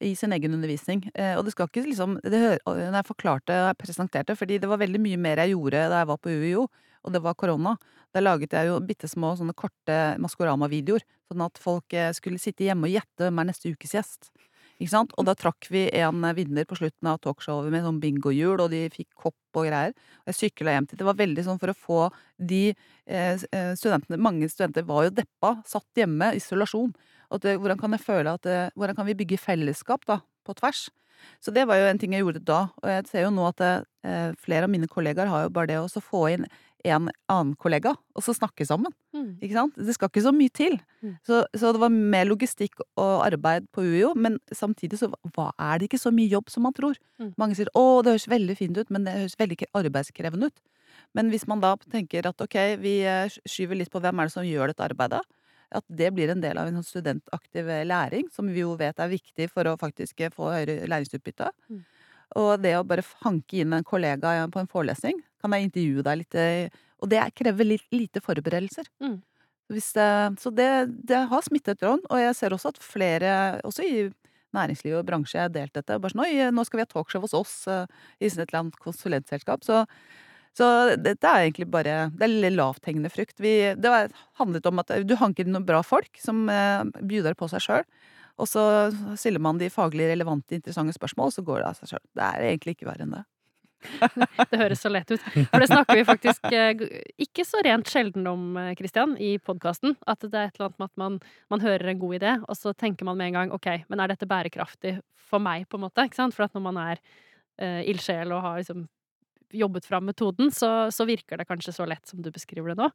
i 0.02 0.16
sin 0.16 0.34
egen 0.34 0.56
undervisning. 0.56 1.04
Eh, 1.14 1.36
og 1.38 1.46
det 1.46 1.54
skal 1.54 1.70
ikke 1.70 1.86
liksom 1.86 2.18
det 2.24 2.42
Når 2.66 2.96
jeg 2.98 3.08
forklarte 3.08 3.58
og 3.70 3.80
presenterte, 3.80 4.36
fordi 4.36 4.60
det 4.62 4.70
var 4.70 4.82
veldig 4.82 5.02
mye 5.02 5.20
mer 5.22 5.44
jeg 5.44 5.54
gjorde 5.54 5.88
da 5.92 6.02
jeg 6.02 6.12
var 6.12 6.22
på 6.22 6.34
UiO, 6.34 6.68
og 7.02 7.14
det 7.14 7.22
var 7.24 7.38
korona. 7.38 7.76
Da 8.14 8.22
laget 8.22 8.54
jeg 8.54 8.70
jo 8.70 8.80
bitte 8.84 9.10
små 9.10 9.34
sånne 9.40 9.56
korte 9.58 10.00
Maskorama-videoer, 10.22 11.06
sånn 11.32 11.46
at 11.46 11.62
folk 11.62 11.94
eh, 11.94 12.12
skulle 12.18 12.42
sitte 12.42 12.66
hjemme 12.68 12.90
og 12.90 12.98
gjette 12.98 13.28
hvem 13.28 13.42
er 13.42 13.52
neste 13.52 13.72
ukes 13.72 13.96
gjest. 13.98 14.32
Ikke 14.82 14.96
sant? 14.96 15.12
Og 15.22 15.28
da 15.28 15.36
trakk 15.38 15.68
vi 15.70 15.84
en 16.02 16.26
vinner 16.34 16.66
på 16.66 16.78
slutten 16.80 17.10
av 17.12 17.20
talkshowet 17.22 17.70
med 17.74 17.84
sånn 17.86 18.00
bingohjul, 18.02 18.64
og 18.64 18.72
de 18.74 18.88
fikk 18.94 19.12
kopp 19.28 19.60
og 19.60 19.68
greier. 19.68 19.94
Og 20.24 20.32
jeg 20.32 20.40
sykla 20.40 20.74
hjem 20.74 20.88
til 20.90 21.02
Det 21.02 21.06
var 21.06 21.20
veldig 21.20 21.46
sånn 21.46 21.60
for 21.62 21.74
å 21.74 21.78
få 21.78 22.00
de 22.40 22.64
eh, 22.72 23.36
eh, 23.38 23.74
studentene 23.78 24.18
Mange 24.18 24.50
studenter 24.50 24.88
var 24.88 25.06
jo 25.06 25.14
deppa, 25.22 25.60
satt 25.70 26.02
hjemme, 26.02 26.32
isolasjon. 26.40 26.96
Det, 27.42 27.54
hvordan 27.62 27.80
kan 27.80 27.94
jeg 27.96 28.04
føle 28.04 28.34
at 28.34 28.44
det, 28.48 28.58
Hvordan 28.76 28.98
kan 28.98 29.08
vi 29.08 29.16
bygge 29.22 29.40
fellesskap, 29.40 30.04
da, 30.10 30.20
på 30.48 30.58
tvers? 30.58 30.90
Så 31.38 31.54
det 31.54 31.68
var 31.70 31.78
jo 31.78 31.88
en 31.90 32.00
ting 32.02 32.16
jeg 32.16 32.26
gjorde 32.26 32.42
da. 32.46 32.64
Og 32.82 32.90
jeg 32.90 33.08
ser 33.12 33.26
jo 33.28 33.34
nå 33.34 33.46
at 33.52 33.62
eh, 33.62 34.34
flere 34.42 34.66
av 34.66 34.74
mine 34.74 34.90
kollegaer 34.90 35.30
har 35.30 35.46
jo 35.46 35.54
bare 35.54 35.70
det 35.70 35.80
å 35.82 36.04
få 36.04 36.26
inn 36.34 36.48
en 36.86 37.10
annen 37.30 37.54
kollega, 37.60 37.94
og 38.16 38.24
så 38.26 38.34
snakke 38.36 38.66
sammen. 38.68 38.94
mm. 39.14 39.40
Ikke 39.42 39.58
sant? 39.58 39.78
Det 39.78 39.96
skal 39.96 40.10
ikke 40.12 40.26
så 40.26 40.34
mye 40.36 40.54
til. 40.54 40.78
Mm. 41.02 41.16
Så, 41.28 41.44
så 41.58 41.72
det 41.74 41.82
var 41.84 41.94
mer 41.94 42.26
logistikk 42.30 42.82
og 42.96 43.26
arbeid 43.26 43.68
på 43.74 43.86
UiO, 43.86 44.14
men 44.16 44.40
samtidig 44.52 45.00
så 45.00 45.12
var, 45.36 45.54
er 45.60 45.80
det 45.80 45.90
ikke 45.90 46.02
så 46.02 46.14
mye 46.16 46.32
jobb 46.32 46.50
som 46.50 46.64
man 46.68 46.76
tror. 46.78 46.98
Mm. 47.20 47.34
Mange 47.38 47.58
sier 47.58 47.72
'å, 47.74 48.04
det 48.04 48.16
høres 48.16 48.30
veldig 48.30 48.58
fint 48.58 48.78
ut', 48.78 48.92
men 48.92 49.06
det 49.06 49.18
høres 49.18 49.40
veldig 49.40 49.70
arbeidskrevende 49.74 50.52
ut. 50.52 50.64
Men 51.14 51.30
hvis 51.32 51.48
man 51.48 51.62
da 51.64 51.76
tenker 51.92 52.28
at 52.28 52.42
ok, 52.44 52.58
vi 52.82 53.02
eh, 53.08 53.32
skyver 53.48 53.80
litt 53.80 53.92
på 53.92 54.02
hvem 54.04 54.20
er 54.20 54.30
det 54.30 54.36
som 54.36 54.48
gjør 54.48 54.72
dette 54.72 54.86
arbeidet, 54.86 55.22
at 55.72 55.86
det 55.88 56.12
blir 56.12 56.32
en 56.32 56.44
del 56.44 56.60
av 56.60 56.68
en 56.68 56.80
sånn 56.80 56.88
studentaktiv 56.88 57.70
eh, 57.72 57.86
læring, 57.88 58.28
som 58.34 58.50
vi 58.52 58.64
jo 58.64 58.76
vet 58.80 59.00
er 59.00 59.12
viktig 59.12 59.48
for 59.52 59.68
å 59.68 59.78
faktisk 59.80 60.24
eh, 60.26 60.34
få 60.34 60.52
høyere 60.52 60.88
læringsutbytte. 60.92 61.52
Mm. 61.72 61.82
Og 62.42 62.52
det 62.64 62.78
å 62.78 62.86
bare 62.88 63.04
hanke 63.26 63.60
inn 63.64 63.76
en 63.76 63.88
kollega 63.88 64.34
på 64.52 64.62
en 64.62 64.72
forelesning, 64.72 65.20
kan 65.42 65.54
jeg 65.58 65.68
intervjue 65.70 66.06
deg 66.08 66.22
litt 66.24 66.36
eh, 66.40 66.70
Og 67.02 67.10
det 67.12 67.22
krever 67.36 67.66
litt 67.68 67.86
lite 67.92 68.22
forberedelser. 68.22 68.86
Mm. 69.02 69.20
Hvis 69.72 69.92
så 69.96 70.52
det, 70.52 70.68
det 71.08 71.22
har 71.32 71.42
smittet 71.46 71.82
rundt, 71.88 72.04
og 72.12 72.20
jeg 72.20 72.36
ser 72.36 72.52
også 72.54 72.74
at 72.74 72.82
flere, 72.84 73.30
også 73.64 73.86
i 73.88 74.02
næringsliv 74.52 74.98
og 75.00 75.06
bransje, 75.08 75.40
har 75.40 75.50
delt 75.54 75.72
dette. 75.78 75.96
Bare 76.04 76.12
sånn, 76.12 76.26
Oi, 76.26 76.50
nå 76.52 76.66
skal 76.68 76.82
vi 76.82 76.84
ha 76.84 76.90
talkshow 76.92 77.24
hos 77.24 77.34
oss 77.38 77.54
eh, 77.72 77.86
i 78.20 78.28
et 78.28 78.36
eller 78.36 78.60
annet 78.66 78.76
konsulentselskap. 78.84 79.64
Så, 79.64 79.86
så 80.60 80.68
dette 81.00 81.24
er 81.32 81.46
egentlig 81.48 81.70
bare 81.72 82.10
Det 82.12 82.28
er 82.28 82.52
lavthengende 82.52 83.10
frukt. 83.14 83.40
Vi, 83.40 83.54
det 83.80 83.94
var- 83.94 84.12
handlet 84.44 84.68
om 84.68 84.84
at 84.84 84.92
du 85.08 85.16
hanker 85.16 85.48
noen 85.48 85.66
bra 85.66 85.80
folk 85.88 86.20
som 86.20 86.44
eh, 86.52 86.84
bjuder 87.00 87.34
på 87.40 87.48
seg 87.54 87.64
sjøl. 87.64 87.88
Og 88.42 88.48
så 88.52 88.62
stiller 89.20 89.40
man 89.44 89.60
de 89.62 89.70
faglig 89.72 90.08
relevante, 90.12 90.56
interessante 90.60 90.96
spørsmål, 91.00 91.32
og 91.32 91.36
så 91.36 91.44
går 91.48 91.62
det 91.64 91.68
av 91.72 91.80
seg 91.80 91.94
sjøl. 91.94 92.04
Det 92.18 92.28
er 92.28 92.46
egentlig 92.52 92.76
ikke 92.76 92.92
verre 92.92 93.08
enn 93.08 93.16
det. 93.22 93.24
Det 94.52 94.60
høres 94.60 94.82
så 94.84 94.92
lett 94.92 95.12
ut. 95.14 95.24
For 95.52 95.62
det 95.64 95.70
snakker 95.72 96.00
vi 96.00 96.06
faktisk 96.08 96.48
eh, 96.52 96.86
ikke 97.26 97.46
så 97.48 97.62
rent 97.66 97.90
sjelden 97.92 98.28
om, 98.30 98.46
Kristian, 98.80 99.18
i 99.22 99.36
podkasten. 99.42 99.96
At 100.10 100.24
det 100.26 100.34
er 100.38 100.50
et 100.52 100.60
eller 100.60 100.70
annet 100.72 100.80
med 100.82 100.90
at 100.92 101.02
man, 101.04 101.20
man 101.54 101.66
hører 101.66 101.92
en 101.94 102.02
god 102.02 102.18
idé, 102.20 102.36
og 102.48 102.58
så 102.60 102.74
tenker 102.78 103.08
man 103.08 103.20
med 103.20 103.32
en 103.32 103.40
gang 103.40 103.54
OK, 103.58 103.70
men 103.92 104.00
er 104.04 104.14
dette 104.14 104.30
bærekraftig 104.30 104.98
for 105.32 105.44
meg, 105.44 105.68
på 105.72 105.80
en 105.80 105.86
måte? 105.88 106.08
Ikke 106.08 106.20
sant? 106.20 106.36
For 106.38 106.48
at 106.48 106.56
når 106.58 106.66
man 106.66 106.80
er 106.82 107.00
uh, 107.02 107.82
ildsjel 107.88 108.34
og 108.36 108.44
har 108.44 108.58
liksom 108.64 108.88
jobbet 109.52 109.84
fram 109.84 110.06
metoden, 110.08 110.48
så, 110.56 110.68
så 110.96 111.04
virker 111.04 111.36
det 111.42 111.44
kanskje 111.50 111.74
så 111.76 111.84
lett 111.88 112.08
som 112.08 112.22
du 112.24 112.30
beskriver 112.32 112.72
det 112.72 112.78
nå. 112.80 112.86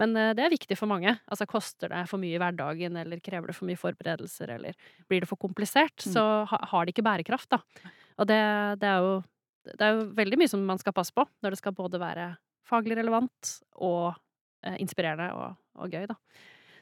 Men 0.00 0.14
uh, 0.16 0.30
det 0.36 0.46
er 0.46 0.52
viktig 0.54 0.78
for 0.80 0.88
mange. 0.88 1.12
Altså 1.28 1.44
koster 1.48 1.92
det 1.92 2.06
for 2.08 2.20
mye 2.22 2.38
i 2.38 2.40
hverdagen, 2.40 2.96
eller 3.02 3.20
krever 3.24 3.52
det 3.52 3.56
for 3.58 3.68
mye 3.68 3.80
forberedelser, 3.80 4.54
eller 4.56 4.76
blir 5.10 5.24
det 5.24 5.30
for 5.32 5.40
komplisert, 5.40 5.96
Mm. 6.06 6.12
så 6.12 6.22
ha, 6.48 6.58
har 6.70 6.84
det 6.86 6.92
ikke 6.94 7.04
bærekraft, 7.04 7.50
da. 7.52 7.58
Og 8.20 8.28
det, 8.30 8.38
det 8.80 8.88
er 8.88 9.04
jo 9.04 9.16
det 9.72 9.82
er 9.82 9.94
jo 9.94 10.08
veldig 10.16 10.40
mye 10.40 10.50
som 10.50 10.62
man 10.66 10.80
skal 10.82 10.94
passe 10.96 11.14
på 11.16 11.24
når 11.44 11.54
det 11.54 11.60
skal 11.60 11.76
både 11.76 12.00
være 12.02 12.30
faglig 12.66 12.98
relevant 12.98 13.52
og 13.78 14.16
eh, 14.66 14.78
inspirerende 14.82 15.30
og, 15.36 15.58
og 15.78 15.92
gøy, 15.92 16.06
da. 16.10 16.16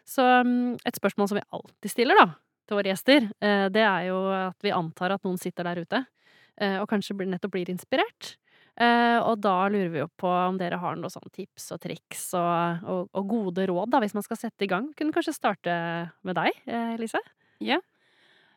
Så 0.05 0.25
um, 0.44 0.75
et 0.85 0.97
spørsmål 0.97 1.31
som 1.31 1.38
vi 1.40 1.47
alltid 1.57 1.92
stiller, 1.92 2.18
da, 2.20 2.27
til 2.68 2.79
våre 2.79 2.92
gjester, 2.92 3.29
eh, 3.44 3.66
det 3.73 3.85
er 3.85 4.09
jo 4.11 4.18
at 4.37 4.64
vi 4.64 4.73
antar 4.77 5.16
at 5.16 5.25
noen 5.25 5.40
sitter 5.40 5.68
der 5.68 5.85
ute 5.85 6.01
eh, 6.61 6.81
og 6.81 6.88
kanskje 6.90 7.16
nettopp 7.25 7.55
blir 7.57 7.73
inspirert. 7.73 8.35
Eh, 8.75 9.20
og 9.23 9.38
da 9.38 9.68
lurer 9.70 9.90
vi 9.92 10.01
jo 10.01 10.09
på 10.18 10.27
om 10.27 10.57
dere 10.59 10.81
har 10.83 10.97
noen 10.99 11.12
sånne 11.12 11.31
tips 11.35 11.68
og 11.77 11.83
triks 11.85 12.27
og, 12.35 12.87
og, 12.90 13.11
og 13.14 13.29
gode 13.31 13.68
råd, 13.70 13.92
da, 13.92 14.01
hvis 14.03 14.16
man 14.16 14.27
skal 14.27 14.40
sette 14.40 14.66
i 14.66 14.70
gang. 14.70 14.90
Kunne 14.99 15.14
kanskje 15.14 15.37
starte 15.37 15.75
med 16.27 16.38
deg, 16.40 16.64
eh, 16.66 16.94
Lise? 17.01 17.23
Ja. 17.62 17.79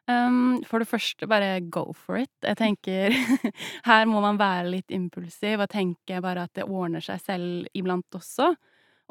Um, 0.07 0.61
for 0.63 0.79
det 0.79 0.87
første, 0.87 1.27
bare 1.27 1.59
go 1.67 1.91
for 1.91 2.21
it. 2.21 2.31
Jeg 2.45 2.55
tenker 2.61 3.11
Her 3.89 4.05
må 4.07 4.21
man 4.23 4.39
være 4.39 4.69
litt 4.71 4.93
impulsiv 4.95 5.59
og 5.59 5.71
tenke 5.73 6.21
bare 6.23 6.45
at 6.47 6.53
det 6.55 6.63
ordner 6.63 7.03
seg 7.03 7.19
selv 7.25 7.67
iblant 7.75 8.15
også. 8.15 8.53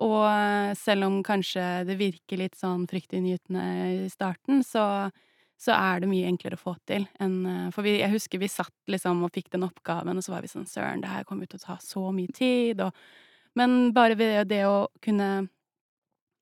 Og 0.04 0.22
eh, 0.28 0.72
selv 0.76 1.06
om 1.06 1.22
kanskje 1.24 1.62
det 1.88 1.96
virker 1.96 2.40
litt 2.40 2.56
sånn 2.58 2.84
fryktinngytende 2.88 3.62
i 4.04 4.08
starten, 4.12 4.60
så, 4.64 5.08
så 5.56 5.72
er 5.72 6.02
det 6.02 6.10
mye 6.10 6.28
enklere 6.28 6.58
å 6.58 6.60
få 6.60 6.74
til 6.88 7.06
enn 7.22 7.36
eh, 7.48 7.62
For 7.72 7.86
vi, 7.86 7.94
jeg 8.02 8.12
husker 8.12 8.42
vi 8.42 8.50
satt 8.52 8.92
liksom 8.92 9.24
og 9.24 9.32
fikk 9.32 9.48
den 9.54 9.64
oppgaven, 9.64 10.20
og 10.20 10.24
så 10.24 10.34
var 10.34 10.44
vi 10.44 10.52
sånn 10.52 10.68
Søren, 10.68 11.00
det 11.04 11.12
her 11.12 11.24
kommer 11.28 11.48
til 11.48 11.60
å 11.60 11.64
ta 11.64 11.78
så 11.80 12.10
mye 12.12 12.32
tid, 12.36 12.84
og 12.84 12.92
Men 13.56 13.94
bare 13.96 14.18
ved 14.20 14.50
det 14.52 14.66
å 14.68 14.88
kunne 15.00 15.48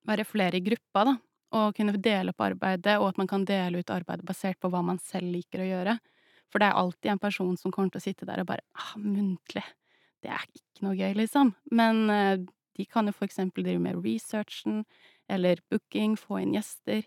være 0.05 0.27
flere 0.27 0.59
i 0.59 0.65
gruppa, 0.67 1.05
da, 1.07 1.15
og 1.55 1.77
kunne 1.77 1.95
dele 2.03 2.35
opp 2.35 2.43
arbeidet, 2.45 2.97
og 2.99 3.13
at 3.13 3.21
man 3.21 3.31
kan 3.31 3.45
dele 3.49 3.81
ut 3.83 3.93
arbeidet 3.95 4.27
basert 4.27 4.59
på 4.63 4.71
hva 4.73 4.83
man 4.87 4.99
selv 5.03 5.31
liker 5.35 5.63
å 5.65 5.69
gjøre. 5.71 5.97
For 6.53 6.63
det 6.63 6.69
er 6.69 6.81
alltid 6.81 7.11
en 7.15 7.23
person 7.23 7.57
som 7.59 7.73
kommer 7.75 7.95
til 7.95 8.03
å 8.03 8.05
sitte 8.05 8.29
der 8.29 8.43
og 8.43 8.51
bare 8.51 8.65
ah, 8.79 8.93
muntlig. 9.01 9.65
Det 10.23 10.31
er 10.33 10.45
ikke 10.55 10.87
noe 10.87 10.97
gøy, 10.99 11.13
liksom. 11.19 11.53
Men 11.75 12.05
eh, 12.13 12.37
de 12.79 12.87
kan 12.91 13.07
jo 13.09 13.15
for 13.17 13.29
eksempel 13.29 13.67
drive 13.67 13.83
med 13.83 13.99
researchen 14.05 14.85
eller 15.31 15.61
booking, 15.73 16.17
få 16.21 16.43
inn 16.43 16.55
gjester. 16.57 17.05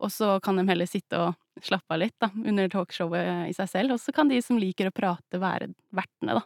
Og 0.00 0.12
så 0.12 0.32
kan 0.44 0.56
de 0.56 0.64
heller 0.70 0.88
sitte 0.88 1.18
og 1.20 1.64
slappe 1.64 1.92
av 1.92 2.00
litt 2.00 2.16
da, 2.22 2.30
under 2.32 2.70
talkshowet 2.72 3.50
i 3.50 3.56
seg 3.56 3.68
selv. 3.68 3.96
Og 3.96 4.00
så 4.00 4.14
kan 4.16 4.30
de 4.30 4.40
som 4.44 4.58
liker 4.60 4.88
å 4.88 4.94
prate, 4.96 5.40
være 5.42 5.70
vertene, 5.96 6.38
da. 6.40 6.44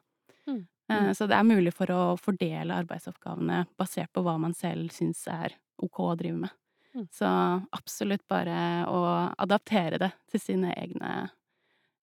Mm. 0.51 0.65
Eh, 0.91 1.13
Så 1.17 1.29
det 1.31 1.39
er 1.39 1.47
mulig 1.49 1.73
for 1.77 1.91
å 1.95 2.03
fordele 2.21 2.77
arbeidsoppgavene 2.83 3.65
basert 3.81 4.13
på 4.13 4.25
hva 4.27 4.37
man 4.43 4.55
selv 4.59 4.93
syns 4.93 5.23
er 5.31 5.57
ok 5.83 6.03
å 6.11 6.15
drive 6.19 6.43
med. 6.47 6.53
Mm. 6.95 7.09
Så 7.13 7.29
absolutt 7.75 8.23
bare 8.31 8.87
å 8.87 9.01
adaptere 9.43 9.99
det 9.99 10.13
til 10.31 10.43
sine 10.43 10.75
egne, 10.79 11.13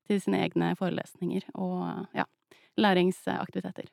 til 0.10 0.20
sine 0.24 0.44
egne 0.44 0.74
forelesninger 0.80 1.48
og 1.56 2.12
ja, 2.18 2.28
læringsaktiviteter. 2.80 3.88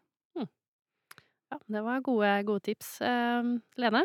Ja, 1.48 1.58
det 1.64 1.80
var 1.80 2.00
gode, 2.04 2.30
gode 2.44 2.61
tips. 2.68 2.98
Eh, 3.00 3.52
Lene? 3.80 4.02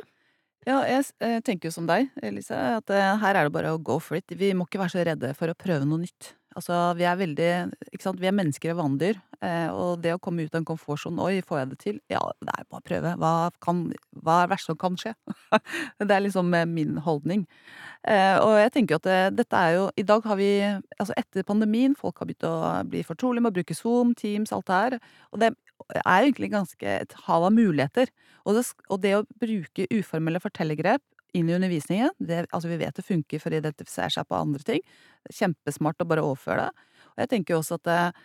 Ja, 0.63 0.77
jeg 0.87 1.03
eh, 1.19 1.39
tenker 1.43 1.67
jo 1.67 1.75
som 1.75 1.87
deg, 1.89 2.07
Elise, 2.23 2.55
at 2.77 2.91
eh, 2.93 3.09
her 3.19 3.35
er 3.35 3.47
det 3.47 3.55
bare 3.55 3.73
å 3.75 3.81
go 3.83 3.97
for 3.99 4.15
it. 4.15 4.31
Vi 4.39 4.53
må 4.55 4.63
ikke 4.67 4.79
være 4.79 4.93
så 4.93 5.03
redde 5.03 5.33
for 5.35 5.51
å 5.51 5.57
prøve 5.59 5.83
noe 5.87 6.05
nytt. 6.05 6.31
Altså, 6.57 6.75
vi 6.97 7.05
er 7.09 7.17
veldig 7.17 7.49
Ikke 7.91 8.03
sant, 8.05 8.19
vi 8.21 8.29
er 8.29 8.35
mennesker 8.35 8.73
og 8.73 8.79
vanndyr, 8.81 9.17
eh, 9.41 9.69
og 9.73 10.03
det 10.03 10.13
å 10.15 10.19
komme 10.21 10.45
ut 10.45 10.53
av 10.53 10.61
en 10.61 10.67
komfortsone 10.67 11.23
Oi, 11.25 11.41
får 11.45 11.59
jeg 11.59 11.69
det 11.71 11.77
til? 11.81 11.99
Ja, 12.11 12.21
det 12.43 12.53
er 12.53 12.67
bare 12.67 12.83
å 12.83 12.87
prøve. 12.89 13.13
Hva, 13.21 13.31
kan, 13.63 13.83
hva 14.21 14.37
er 14.41 14.47
det 14.47 14.53
verste 14.53 14.73
som 14.73 14.79
kan 14.81 14.97
skje? 14.99 15.13
det 16.03 16.09
er 16.09 16.25
liksom 16.25 16.53
eh, 16.57 16.67
min 16.69 16.99
holdning. 17.05 17.45
Eh, 18.05 18.37
og 18.43 18.57
jeg 18.61 18.73
tenker 18.77 18.99
at 18.99 19.07
det, 19.07 19.19
dette 19.39 19.59
er 19.65 19.77
jo 19.77 19.85
I 19.97 20.05
dag 20.07 20.25
har 20.27 20.39
vi 20.39 20.49
Altså, 20.99 21.15
etter 21.17 21.47
pandemien, 21.47 21.97
folk 21.99 22.21
har 22.21 22.29
begynt 22.29 22.47
å 22.47 22.55
bli 22.89 23.03
fortrolige 23.07 23.45
med 23.45 23.53
å 23.53 23.57
bruke 23.59 23.77
Zoom, 23.77 24.13
Teams, 24.19 24.53
alt 24.55 24.69
det 24.69 24.81
her. 24.83 24.99
Og 25.33 25.41
det 25.41 25.53
er 26.03 26.19
egentlig 26.19 26.53
ganske 26.53 26.99
et 27.01 27.17
hav 27.25 27.47
av 27.47 27.55
muligheter. 27.55 28.11
Og 28.43 28.57
det, 28.57 28.67
og 28.91 29.01
det 29.03 29.15
å 29.17 29.25
bruke 29.41 29.87
uformelle 29.91 30.41
fortellergrep 30.43 31.03
inn 31.33 31.49
i 31.49 31.55
undervisningen, 31.55 32.11
det, 32.19 32.43
altså 32.53 32.69
vi 32.69 32.77
vet 32.81 32.95
det 32.95 33.05
funker 33.07 33.41
for 33.41 33.53
å 33.53 33.59
identifisere 33.61 34.11
seg 34.13 34.27
på 34.29 34.37
andre 34.37 34.63
ting. 34.67 34.81
Kjempesmart 35.33 36.01
å 36.03 36.07
bare 36.09 36.23
overføre 36.25 36.67
det. 36.67 36.89
Og 37.13 37.21
jeg 37.23 37.29
tenker 37.29 37.57
også 37.59 37.77
at 37.79 37.89
eh, 37.93 38.21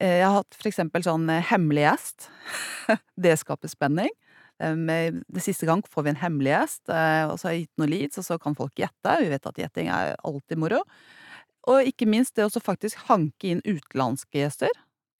jeg 0.00 0.22
har 0.24 0.36
hatt 0.40 0.56
for 0.58 0.70
eksempel 0.70 1.04
sånn 1.06 1.28
eh, 1.30 1.44
hemmelig 1.52 1.84
gjest. 1.86 2.28
det 3.26 3.36
skaper 3.42 3.70
spenning. 3.70 4.10
Eh, 4.62 4.74
med- 4.78 5.22
Det 5.28 5.42
siste 5.44 5.66
gang 5.68 5.82
får 5.86 6.06
vi 6.06 6.14
en 6.14 6.22
hemmelig 6.22 6.52
gjest, 6.54 6.82
eh, 6.90 7.24
og 7.28 7.36
så 7.38 7.48
har 7.50 7.54
jeg 7.56 7.66
gitt 7.66 7.82
noen 7.82 7.92
leads, 7.92 8.18
og 8.22 8.26
så 8.30 8.38
kan 8.42 8.56
folk 8.58 8.74
gjette. 8.82 9.16
Vi 9.22 9.30
vet 9.34 9.46
at 9.52 9.60
gjetting 9.62 9.90
er 9.94 10.16
alltid 10.26 10.58
moro. 10.62 10.82
Og 11.66 11.82
ikke 11.90 12.06
minst 12.06 12.34
det 12.38 12.46
å 12.46 12.62
faktisk 12.62 13.06
hanke 13.08 13.50
inn 13.50 13.62
utenlandske 13.66 14.38
gjester. 14.44 14.70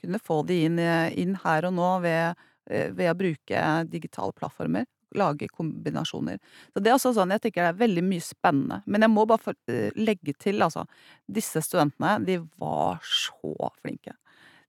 Kunne 0.03 0.21
få 0.23 0.43
de 0.47 0.61
inn, 0.69 0.79
eh, 0.79 1.11
inn 1.19 1.35
her 1.43 1.67
og 1.67 1.75
nå 1.75 1.89
ved, 2.05 2.37
eh, 2.71 2.91
ved 2.95 3.11
å 3.11 3.19
bruke 3.19 3.63
digitale 3.91 4.33
plattformer. 4.33 4.87
Lage 5.15 5.49
kombinasjoner. 5.53 6.41
Så 6.75 6.83
det 6.83 6.91
er 6.91 6.97
også 6.97 7.13
sånn, 7.17 7.33
jeg 7.35 7.45
tenker 7.45 7.63
det 7.67 7.73
er 7.75 7.83
veldig 7.85 8.05
mye 8.09 8.25
spennende. 8.25 8.81
Men 8.87 9.07
jeg 9.07 9.13
må 9.15 9.27
bare 9.31 9.55
eh, 9.71 9.91
legge 9.95 10.35
til, 10.43 10.63
altså. 10.67 10.87
Disse 11.31 11.63
studentene, 11.65 12.17
de 12.27 12.41
var 12.61 12.99
så 13.07 13.71
flinke. 13.81 14.17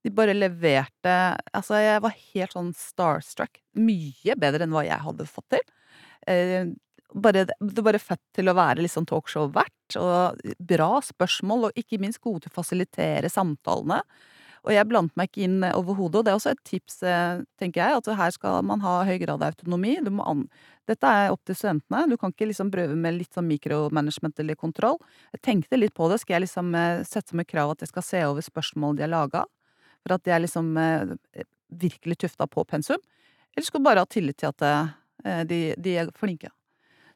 De 0.06 0.12
bare 0.14 0.36
leverte 0.36 1.14
Altså, 1.56 1.80
jeg 1.82 2.02
var 2.04 2.14
helt 2.14 2.54
sånn 2.54 2.70
starstruck. 2.76 3.58
Mye 3.78 4.36
bedre 4.38 4.64
enn 4.66 4.76
hva 4.76 4.86
jeg 4.86 5.02
hadde 5.04 5.26
fått 5.28 5.50
til. 5.56 5.64
Eh, 6.30 6.70
bare, 7.14 7.46
det 7.48 7.56
var 7.58 7.86
bare 7.90 8.02
fett 8.02 8.22
til 8.36 8.50
å 8.50 8.56
være 8.56 8.84
litt 8.84 8.92
sånn 8.92 9.08
talkshow-vert, 9.08 9.96
og 9.96 10.42
bra 10.60 10.90
spørsmål, 11.04 11.68
og 11.68 11.78
ikke 11.80 12.00
minst 12.02 12.20
gode 12.20 12.44
til 12.44 12.52
å 12.52 12.58
fasilitere 12.58 13.30
samtalene. 13.32 14.02
Og 14.68 14.74
jeg 14.76 14.84
blandet 14.84 15.16
meg 15.16 15.30
ikke 15.30 15.46
inn 15.46 15.62
overhodet, 15.64 16.20
og 16.20 16.24
det 16.26 16.32
er 16.32 16.38
også 16.38 16.50
et 16.52 16.64
tips, 16.68 16.98
eh, 17.08 17.40
tenker 17.60 17.80
jeg, 17.80 18.00
at 18.02 18.10
her 18.18 18.32
skal 18.34 18.66
man 18.68 18.82
ha 18.84 18.98
høy 19.08 19.14
grad 19.22 19.40
av 19.40 19.54
autonomi. 19.54 19.94
Dette 20.88 21.08
er 21.08 21.32
opp 21.32 21.40
til 21.48 21.56
studentene. 21.56 22.02
Du 22.10 22.18
kan 22.20 22.34
ikke 22.34 22.50
liksom 22.50 22.72
prøve 22.72 22.96
med 22.96 23.16
litt 23.16 23.32
sånn 23.32 23.48
mikromanagement 23.48 24.38
eller 24.44 24.58
kontroll. 24.60 25.00
Jeg 25.32 25.40
tenkte 25.48 25.80
litt 25.80 25.96
på 25.96 26.10
det. 26.12 26.20
Skal 26.20 26.36
jeg 26.36 26.46
liksom 26.46 26.76
eh, 26.76 27.00
sette 27.08 27.32
som 27.32 27.40
et 27.40 27.48
krav 27.48 27.72
at 27.72 27.84
jeg 27.84 27.94
skal 27.94 28.04
se 28.04 28.22
over 28.28 28.44
spørsmål 28.44 29.00
de 29.00 29.06
har 29.06 29.14
laga? 29.14 29.46
For 30.04 30.18
at 30.18 30.28
de 30.28 30.36
er 30.36 30.44
liksom 30.44 30.70
eh, 30.76 31.16
virkelig 31.72 32.20
tufta 32.26 32.46
på 32.46 32.64
pensum? 32.68 33.00
Eller 33.56 33.64
skal 33.64 33.80
du 33.80 33.88
bare 33.88 34.04
ha 34.04 34.06
tillit 34.06 34.36
til 34.38 34.52
at 34.52 34.68
eh, 34.68 35.42
de, 35.48 35.62
de 35.80 35.96
er 36.04 36.12
flinke? 36.16 36.52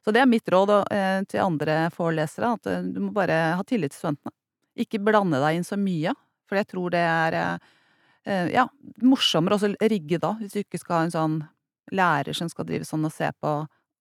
Så 0.03 0.11
det 0.11 0.19
er 0.19 0.27
mitt 0.27 0.49
råd 0.51 0.73
eh, 0.91 1.21
til 1.29 1.43
andre 1.45 1.87
forelesere, 1.93 2.55
at 2.57 2.67
eh, 2.67 2.83
du 2.83 2.99
må 3.05 3.13
bare 3.15 3.37
ha 3.55 3.63
tillit 3.67 3.93
til 3.93 4.01
studentene. 4.01 4.35
Ikke 4.73 4.99
blande 4.99 5.39
deg 5.39 5.59
inn 5.59 5.67
så 5.67 5.77
mye, 5.79 6.15
for 6.53 6.61
jeg 6.61 6.69
tror 6.69 6.93
det 6.93 7.01
er 7.01 7.39
eh, 7.41 8.53
ja, 8.53 8.67
morsommere 9.01 9.57
også 9.57 9.73
å 9.73 9.89
rigge 9.89 10.21
da, 10.21 10.35
hvis 10.37 10.53
du 10.53 10.61
ikke 10.61 10.81
skal 10.81 10.99
ha 10.99 11.07
en 11.07 11.15
sånn 11.17 11.41
lærer 11.91 12.37
som 12.37 12.51
skal 12.51 12.67
drive 12.69 12.85
sånn 12.87 13.09
og 13.09 13.13
se 13.13 13.27
på, 13.41 13.57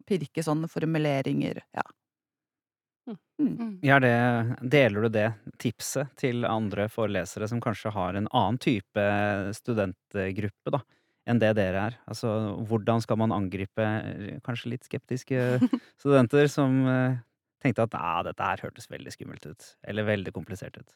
pirke 0.07 0.45
sånne 0.45 0.69
formuleringer, 0.71 1.62
ja. 1.73 1.85
Mm. 3.09 3.17
Mm. 3.41 3.53
Mm. 3.59 3.71
Ja, 3.83 3.99
det, 4.03 4.12
deler 4.71 5.07
du 5.07 5.09
det 5.17 5.29
tipset 5.62 6.12
til 6.21 6.45
andre 6.47 6.87
forelesere 6.93 7.49
som 7.51 7.62
kanskje 7.62 7.91
har 7.95 8.15
en 8.15 8.29
annen 8.31 8.61
type 8.62 9.07
studentgruppe, 9.59 10.75
da, 10.75 10.83
enn 11.27 11.43
det 11.43 11.55
dere 11.59 11.87
er? 11.88 11.99
Altså, 12.07 12.31
hvordan 12.69 13.03
skal 13.03 13.19
man 13.23 13.35
angripe 13.35 13.83
eh, 13.83 14.38
kanskje 14.47 14.75
litt 14.75 14.87
skeptiske 14.87 15.59
studenter 16.03 16.51
som 16.53 16.83
eh, 16.87 17.19
tenkte 17.62 17.88
at 17.88 17.97
nei, 17.97 18.19
dette 18.29 18.53
her 18.53 18.67
hørtes 18.69 18.91
veldig 18.93 19.15
skummelt 19.15 19.51
ut, 19.51 19.73
eller 19.87 20.07
veldig 20.12 20.35
komplisert 20.37 20.79
ut? 20.79 20.95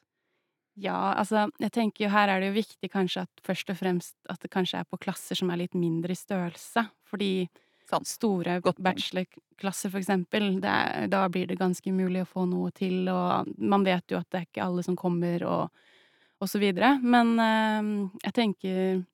Ja, 0.76 1.14
altså, 1.16 1.46
jeg 1.62 1.72
tenker 1.72 2.04
jo 2.04 2.12
her 2.12 2.28
er 2.28 2.42
det 2.42 2.50
jo 2.50 2.58
viktig 2.58 2.90
kanskje 2.92 3.24
at 3.24 3.44
først 3.46 3.70
og 3.72 3.78
fremst 3.78 4.16
at 4.28 4.42
det 4.42 4.50
kanskje 4.52 4.82
er 4.82 4.88
på 4.88 4.98
klasser 5.00 5.38
som 5.38 5.48
er 5.50 5.62
litt 5.62 5.76
mindre 5.76 6.12
i 6.12 6.18
størrelse. 6.18 6.84
Fordi 7.08 7.48
sånn. 7.88 8.04
store 8.04 8.58
bachelorklasser, 8.60 9.92
for 9.92 10.02
eksempel, 10.02 10.58
det 10.60 10.68
er, 10.70 11.08
da 11.08 11.24
blir 11.32 11.48
det 11.48 11.56
ganske 11.60 11.88
umulig 11.88 12.26
å 12.26 12.28
få 12.28 12.44
noe 12.50 12.72
til, 12.76 13.06
og 13.08 13.48
man 13.56 13.86
vet 13.86 14.12
jo 14.12 14.20
at 14.20 14.28
det 14.28 14.42
er 14.42 14.48
ikke 14.50 14.66
alle 14.66 14.84
som 14.84 14.98
kommer, 15.00 15.44
og, 15.48 15.92
og 16.42 16.50
så 16.50 16.60
videre. 16.60 16.96
Men 17.02 17.36
øh, 17.40 17.92
jeg 18.26 18.36
tenker 18.36 19.04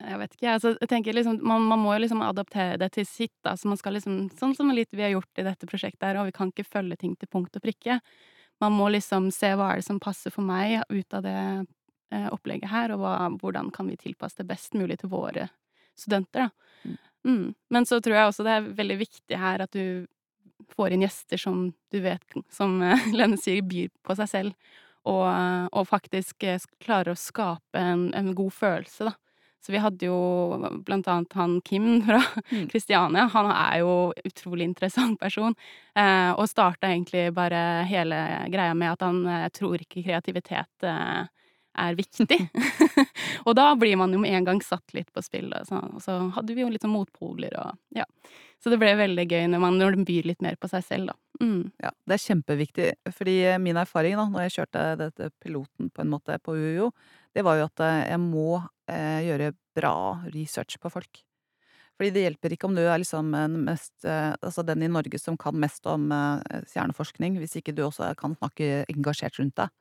jeg 0.00 0.16
vet 0.16 0.34
ikke, 0.34 0.52
altså, 0.56 0.74
jeg 0.80 0.88
tenker 0.88 1.16
liksom, 1.16 1.40
man, 1.44 1.64
man 1.68 1.80
må 1.82 1.92
jo 1.92 2.02
liksom 2.04 2.22
adaptere 2.24 2.78
det 2.80 2.88
til 2.94 3.04
sitt, 3.08 3.34
da, 3.44 3.52
så 3.56 3.68
man 3.68 3.80
skal 3.80 3.96
liksom, 3.98 4.22
sånn 4.38 4.54
som 4.56 4.72
litt 4.72 4.88
vi 4.96 5.04
har 5.04 5.12
gjort 5.12 5.40
i 5.40 5.44
dette 5.44 5.68
prosjektet 5.68 6.06
her, 6.08 6.20
og 6.20 6.30
vi 6.30 6.36
kan 6.36 6.52
ikke 6.52 6.68
følge 6.68 6.96
ting 7.00 7.16
til 7.20 7.28
punkt 7.32 7.56
og 7.56 7.64
prikke. 7.64 7.98
Man 8.60 8.76
må 8.76 8.88
liksom 8.92 9.30
se 9.34 9.52
hva 9.56 9.72
er 9.72 9.80
det 9.80 9.86
som 9.88 10.00
passer 10.02 10.32
for 10.34 10.46
meg 10.46 10.82
ut 10.88 11.16
av 11.16 11.24
det 11.24 11.36
eh, 11.36 12.28
opplegget 12.32 12.70
her, 12.72 12.94
og 12.94 13.02
hva, 13.04 13.14
hvordan 13.40 13.70
kan 13.74 13.88
vi 13.90 13.98
tilpasse 14.00 14.40
det 14.40 14.48
best 14.50 14.76
mulig 14.76 15.00
til 15.00 15.12
våre 15.12 15.48
studenter, 15.98 16.48
da. 16.48 16.50
Mm. 16.84 16.98
Mm. 17.26 17.54
Men 17.68 17.86
så 17.86 18.00
tror 18.00 18.16
jeg 18.16 18.30
også 18.30 18.44
det 18.46 18.52
er 18.56 18.68
veldig 18.78 18.96
viktig 19.02 19.36
her 19.36 19.60
at 19.60 19.74
du 19.76 20.06
får 20.72 20.94
inn 20.94 21.04
gjester 21.04 21.40
som 21.40 21.66
du 21.92 21.98
vet, 22.04 22.38
som 22.52 22.78
eh, 22.84 23.08
Lene 23.16 23.40
sier, 23.40 23.64
byr 23.66 23.90
på 24.06 24.16
seg 24.18 24.30
selv, 24.30 24.76
og, 25.08 25.24
og 25.72 25.88
faktisk 25.88 26.44
eh, 26.44 26.60
klarer 26.84 27.14
å 27.14 27.20
skape 27.20 27.80
en, 27.80 28.10
en 28.16 28.32
god 28.36 28.54
følelse, 28.56 29.08
da. 29.10 29.16
Så 29.60 29.74
vi 29.74 29.80
hadde 29.82 30.06
jo 30.08 30.16
blant 30.86 31.08
annet 31.10 31.34
han 31.36 31.58
Kim 31.64 32.00
fra 32.06 32.22
Mm. 32.50 32.68
Kristiania. 32.70 33.26
Han 33.32 33.50
er 33.52 33.80
jo 33.82 34.12
utrolig 34.24 34.64
interessant 34.64 35.20
person. 35.20 35.54
Eh, 35.94 36.30
og 36.32 36.48
starta 36.48 36.88
egentlig 36.88 37.28
bare 37.34 37.84
hele 37.86 38.16
greia 38.50 38.74
med 38.74 38.92
at 38.92 39.04
han 39.04 39.20
eh, 39.26 39.48
tror 39.54 39.78
ikke 39.82 40.02
kreativitet 40.02 40.86
eh, 40.88 41.28
er 41.78 41.94
viktig. 41.98 42.38
og 43.46 43.54
da 43.54 43.74
blir 43.78 43.96
man 44.00 44.12
jo 44.12 44.18
med 44.22 44.34
en 44.34 44.48
gang 44.48 44.62
satt 44.64 44.94
litt 44.96 45.12
på 45.14 45.22
spill. 45.22 45.52
Og 45.54 45.68
så, 45.68 45.78
og 45.78 46.02
så 46.02 46.18
hadde 46.36 46.56
vi 46.56 46.64
jo 46.64 46.70
litt 46.72 46.82
sånn 46.86 46.96
motpoler 46.96 47.54
og 47.60 47.76
ja. 47.96 48.08
Så 48.60 48.68
det 48.68 48.76
ble 48.80 48.90
veldig 48.98 49.24
gøy 49.24 49.46
når 49.48 49.62
man 49.62 49.78
når 49.80 49.94
byr 50.04 50.26
litt 50.28 50.42
mer 50.44 50.58
på 50.60 50.68
seg 50.68 50.84
selv, 50.84 51.12
da. 51.12 51.16
Mm. 51.40 51.70
Ja, 51.80 51.94
det 52.04 52.16
er 52.18 52.24
kjempeviktig, 52.26 52.88
fordi 53.16 53.38
eh, 53.48 53.60
min 53.62 53.78
erfaring 53.80 54.18
da 54.18 54.26
når 54.28 54.44
jeg 54.44 54.56
kjørte 54.58 54.82
dette 55.00 55.30
piloten 55.40 55.88
på 55.88 56.02
en 56.04 56.10
måte 56.12 56.36
på 56.44 56.52
UiO, 56.52 56.90
det 57.32 57.44
var 57.46 57.56
jo 57.56 57.70
at 57.70 57.80
eh, 57.86 58.02
jeg 58.10 58.20
må 58.20 58.60
gjøre 58.90 59.52
bra 59.76 59.94
research 60.34 60.78
på 60.82 60.92
folk. 60.92 61.22
Fordi 62.00 62.14
det 62.14 62.22
hjelper 62.24 62.54
ikke 62.54 62.64
om 62.70 62.76
du 62.78 62.80
er 62.80 62.96
liksom 63.02 63.34
mest, 63.60 63.92
eh, 64.08 64.32
altså 64.40 64.64
den 64.64 64.86
i 64.86 64.88
Norge 64.88 65.18
som 65.20 65.36
kan 65.36 65.58
mest 65.60 65.84
om 65.84 66.06
eh, 66.16 66.62
stjerneforskning, 66.70 67.36
hvis 67.36 67.58
ikke 67.60 67.74
du 67.76 67.82
også 67.84 68.14
kan 68.16 68.32
snakke 68.38 68.86
engasjert 68.88 69.36
rundt 69.36 69.58
deg. 69.60 69.74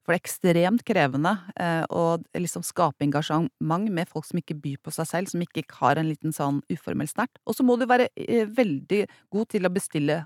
For 0.00 0.14
det 0.14 0.16
er 0.16 0.22
ekstremt 0.22 0.84
krevende 0.88 1.34
eh, 1.60 1.84
å 1.92 2.16
liksom 2.32 2.64
skape 2.64 3.04
engasjement 3.04 3.90
med 3.92 4.08
folk 4.08 4.24
som 4.24 4.40
ikke 4.40 4.56
byr 4.62 4.78
på 4.80 4.94
seg 4.96 5.10
selv, 5.10 5.28
som 5.28 5.44
ikke 5.44 5.66
har 5.82 6.00
en 6.00 6.08
liten 6.08 6.32
sånn 6.32 6.62
uformell 6.72 7.10
snert. 7.12 7.36
Og 7.44 7.58
så 7.58 7.66
må 7.66 7.76
du 7.76 7.84
være 7.90 8.08
eh, 8.16 8.48
veldig 8.48 9.02
god 9.36 9.52
til 9.52 9.68
å 9.68 9.74
bestille 9.76 10.22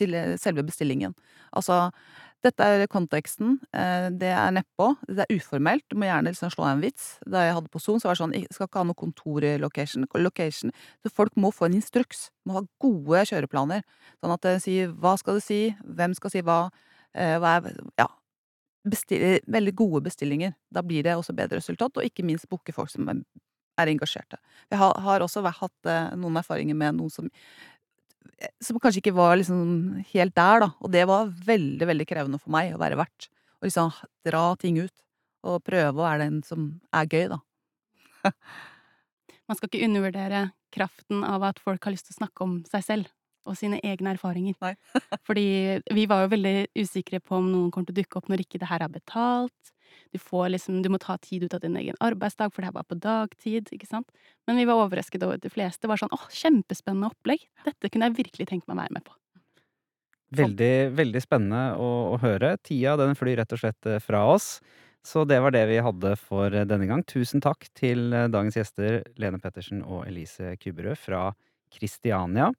til 0.00 0.14
selve 0.40 0.62
bestillingen. 0.64 1.12
Altså, 1.52 1.90
dette 2.46 2.62
er 2.62 2.86
konteksten, 2.86 3.56
eh, 3.74 4.08
det 4.14 4.30
er 4.30 4.52
nedpå, 4.54 4.92
det 5.08 5.24
er 5.24 5.34
uformelt, 5.34 5.84
du 5.90 5.96
må 5.98 6.06
gjerne 6.06 6.30
liksom 6.30 6.52
slå 6.54 6.68
en 6.68 6.82
vits. 6.84 7.18
Da 7.26 7.42
jeg 7.46 7.56
hadde 7.56 7.72
på 7.72 7.80
Zoom, 7.82 7.98
så 7.98 8.08
var 8.08 8.14
det 8.14 8.22
sånn, 8.22 8.36
jeg 8.36 8.52
skal 8.54 8.68
ikke 8.68 8.82
ha 8.82 8.88
noe 8.88 8.98
kontorlocation, 8.98 10.06
location. 10.22 10.74
Så 11.02 11.10
folk 11.10 11.34
må 11.36 11.50
få 11.54 11.66
en 11.66 11.78
instruks, 11.80 12.28
må 12.46 12.60
ha 12.60 12.62
gode 12.80 13.24
kjøreplaner. 13.32 13.82
Sånn 14.22 14.36
at 14.36 14.46
de 14.46 14.54
sier 14.62 14.94
hva 14.94 15.16
skal 15.18 15.40
du 15.40 15.44
si, 15.44 15.60
hvem 15.82 16.14
skal 16.14 16.34
si 16.34 16.44
hva, 16.46 16.60
hva 17.14 17.56
er 17.58 17.74
Ja, 17.98 18.06
bestille, 18.86 19.40
veldig 19.46 19.74
gode 19.74 20.04
bestillinger. 20.06 20.54
Da 20.70 20.82
blir 20.86 21.02
det 21.02 21.16
også 21.16 21.34
bedre 21.36 21.58
resultat, 21.58 21.96
og 21.96 22.06
ikke 22.06 22.26
minst 22.26 22.48
booke 22.48 22.72
folk 22.72 22.90
som 22.92 23.08
er 23.78 23.92
engasjerte. 23.92 24.38
Jeg 24.70 24.78
har, 24.78 25.22
også 25.22 25.42
hatt 25.46 25.88
eh, 25.88 26.14
noen 26.18 26.40
erfaringer 26.40 26.76
med 26.78 26.98
noen 26.98 27.12
som 27.12 27.28
eh, 27.28 27.77
som 28.62 28.78
kanskje 28.78 29.02
ikke 29.02 29.16
var 29.16 29.36
liksom 29.38 29.98
helt 30.12 30.34
der, 30.36 30.62
da. 30.64 30.70
Og 30.82 30.92
det 30.94 31.04
var 31.10 31.32
veldig, 31.46 31.88
veldig 31.90 32.06
krevende 32.08 32.40
for 32.42 32.54
meg 32.54 32.74
å 32.74 32.80
være 32.80 32.98
vert. 33.00 33.28
Å 33.58 33.66
liksom 33.66 33.92
dra 34.26 34.44
ting 34.60 34.78
ut. 34.82 34.94
Og 35.48 35.62
prøve 35.66 35.94
å 35.94 36.04
være 36.04 36.26
den 36.26 36.40
som 36.46 36.70
er 36.94 37.08
gøy, 37.10 37.28
da. 37.30 37.38
Man 39.48 39.56
skal 39.56 39.70
ikke 39.70 39.86
undervurdere 39.86 40.48
kraften 40.74 41.22
av 41.24 41.46
at 41.48 41.60
folk 41.62 41.86
har 41.86 41.94
lyst 41.94 42.10
til 42.10 42.18
å 42.18 42.20
snakke 42.20 42.44
om 42.44 42.58
seg 42.68 42.84
selv 42.84 43.14
og 43.48 43.56
sine 43.56 43.78
egne 43.86 44.12
erfaringer. 44.12 44.76
Fordi 45.26 45.46
vi 45.94 46.04
var 46.10 46.24
jo 46.24 46.32
veldig 46.34 46.56
usikre 46.76 47.22
på 47.24 47.38
om 47.38 47.48
noen 47.48 47.70
kommer 47.72 47.88
til 47.88 47.96
å 47.96 48.00
dukke 48.02 48.20
opp 48.20 48.28
når 48.28 48.44
ikke 48.44 48.60
det 48.60 48.68
her 48.70 48.84
er 48.84 48.92
betalt. 48.92 49.72
Du, 50.14 50.18
får 50.22 50.52
liksom, 50.54 50.80
du 50.84 50.90
må 50.92 51.00
ta 51.02 51.18
tid 51.22 51.46
ut 51.46 51.54
av 51.56 51.62
din 51.64 51.76
egen 51.80 51.98
arbeidsdag, 52.04 52.52
for 52.52 52.62
det 52.62 52.70
her 52.70 52.76
var 52.78 52.88
på 52.88 52.98
dagtid. 53.02 53.70
ikke 53.74 53.88
sant? 53.88 54.10
Men 54.48 54.60
vi 54.60 54.66
var 54.68 54.82
overrasket 54.82 55.24
over 55.26 55.38
at 55.38 55.46
de 55.46 55.52
fleste 55.52 55.90
var 55.90 56.00
sånn 56.00 56.12
åh, 56.14 56.26
kjempespennende 56.32 57.10
opplegg. 57.12 57.46
Dette 57.66 57.92
kunne 57.92 58.10
jeg 58.10 58.20
virkelig 58.22 58.48
tenkt 58.50 58.68
meg 58.68 58.78
å 58.78 58.82
være 58.82 58.98
med 58.98 59.06
på. 59.08 59.16
Veldig, 60.38 60.74
veldig 60.92 61.22
spennende 61.24 61.62
å, 61.80 61.88
å 62.12 62.20
høre. 62.20 62.56
Tida 62.60 62.98
den 63.00 63.16
flyr 63.16 63.38
rett 63.40 63.54
og 63.56 63.62
slett 63.62 63.88
eh, 63.88 64.00
fra 64.04 64.26
oss. 64.28 64.58
Så 65.06 65.22
det 65.24 65.38
var 65.40 65.54
det 65.54 65.64
vi 65.70 65.78
hadde 65.80 66.14
for 66.20 66.52
denne 66.52 66.88
gang. 66.90 67.04
Tusen 67.08 67.40
takk 67.44 67.64
til 67.78 68.12
eh, 68.12 68.28
dagens 68.32 68.58
gjester 68.58 69.00
Lene 69.20 69.40
Pettersen 69.40 69.80
og 69.86 70.04
Elise 70.08 70.52
Kuberød 70.60 71.00
fra 71.00 71.22
Kristiania. 71.72 72.50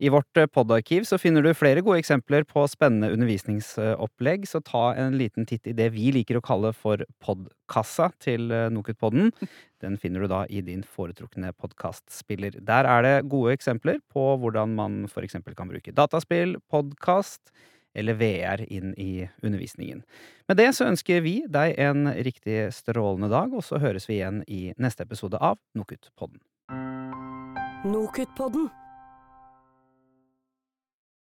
I 0.00 0.08
vårt 0.08 0.36
eh, 0.36 0.46
podarkiv 0.46 1.04
så 1.04 1.18
finner 1.20 1.44
du 1.44 1.50
flere 1.52 1.82
gode 1.84 2.00
eksempler 2.00 2.46
på 2.48 2.62
spennende 2.72 3.10
undervisningsopplegg, 3.12 4.46
så 4.48 4.62
ta 4.64 4.94
en 4.96 5.18
liten 5.20 5.44
titt 5.48 5.68
i 5.68 5.74
det 5.76 5.90
vi 5.92 6.06
liker 6.16 6.38
å 6.38 6.44
kalle 6.44 6.70
for 6.72 7.04
podkassa 7.20 8.08
til 8.24 8.48
eh, 8.48 8.70
Nokutpodden. 8.72 9.28
Den 9.84 10.00
finner 10.00 10.24
du 10.24 10.32
da 10.32 10.46
i 10.48 10.64
din 10.64 10.86
foretrukne 10.88 11.52
podkastspiller. 11.52 12.56
Der 12.64 12.88
er 12.88 13.04
det 13.04 13.14
gode 13.28 13.52
eksempler 13.58 14.00
på 14.08 14.24
hvordan 14.40 14.72
man 14.80 15.04
for 15.12 15.26
eksempel 15.26 15.56
kan 15.58 15.68
bruke 15.68 15.92
dataspill, 15.92 16.56
podkast 16.72 17.52
eller 17.92 18.16
VR 18.16 18.64
inn 18.72 18.94
i 18.96 19.26
undervisningen. 19.42 20.00
Med 20.48 20.62
det 20.62 20.70
så 20.78 20.88
ønsker 20.88 21.20
vi 21.26 21.40
deg 21.50 21.76
en 21.76 22.08
riktig 22.24 22.70
strålende 22.72 23.28
dag, 23.32 23.52
og 23.52 23.66
så 23.66 23.82
høres 23.82 24.08
vi 24.08 24.22
igjen 24.22 24.44
i 24.48 24.70
neste 24.80 25.04
episode 25.04 25.40
av 25.42 25.60
Nokutpodden. 25.76 26.40
Nokutpodden. 27.84 28.70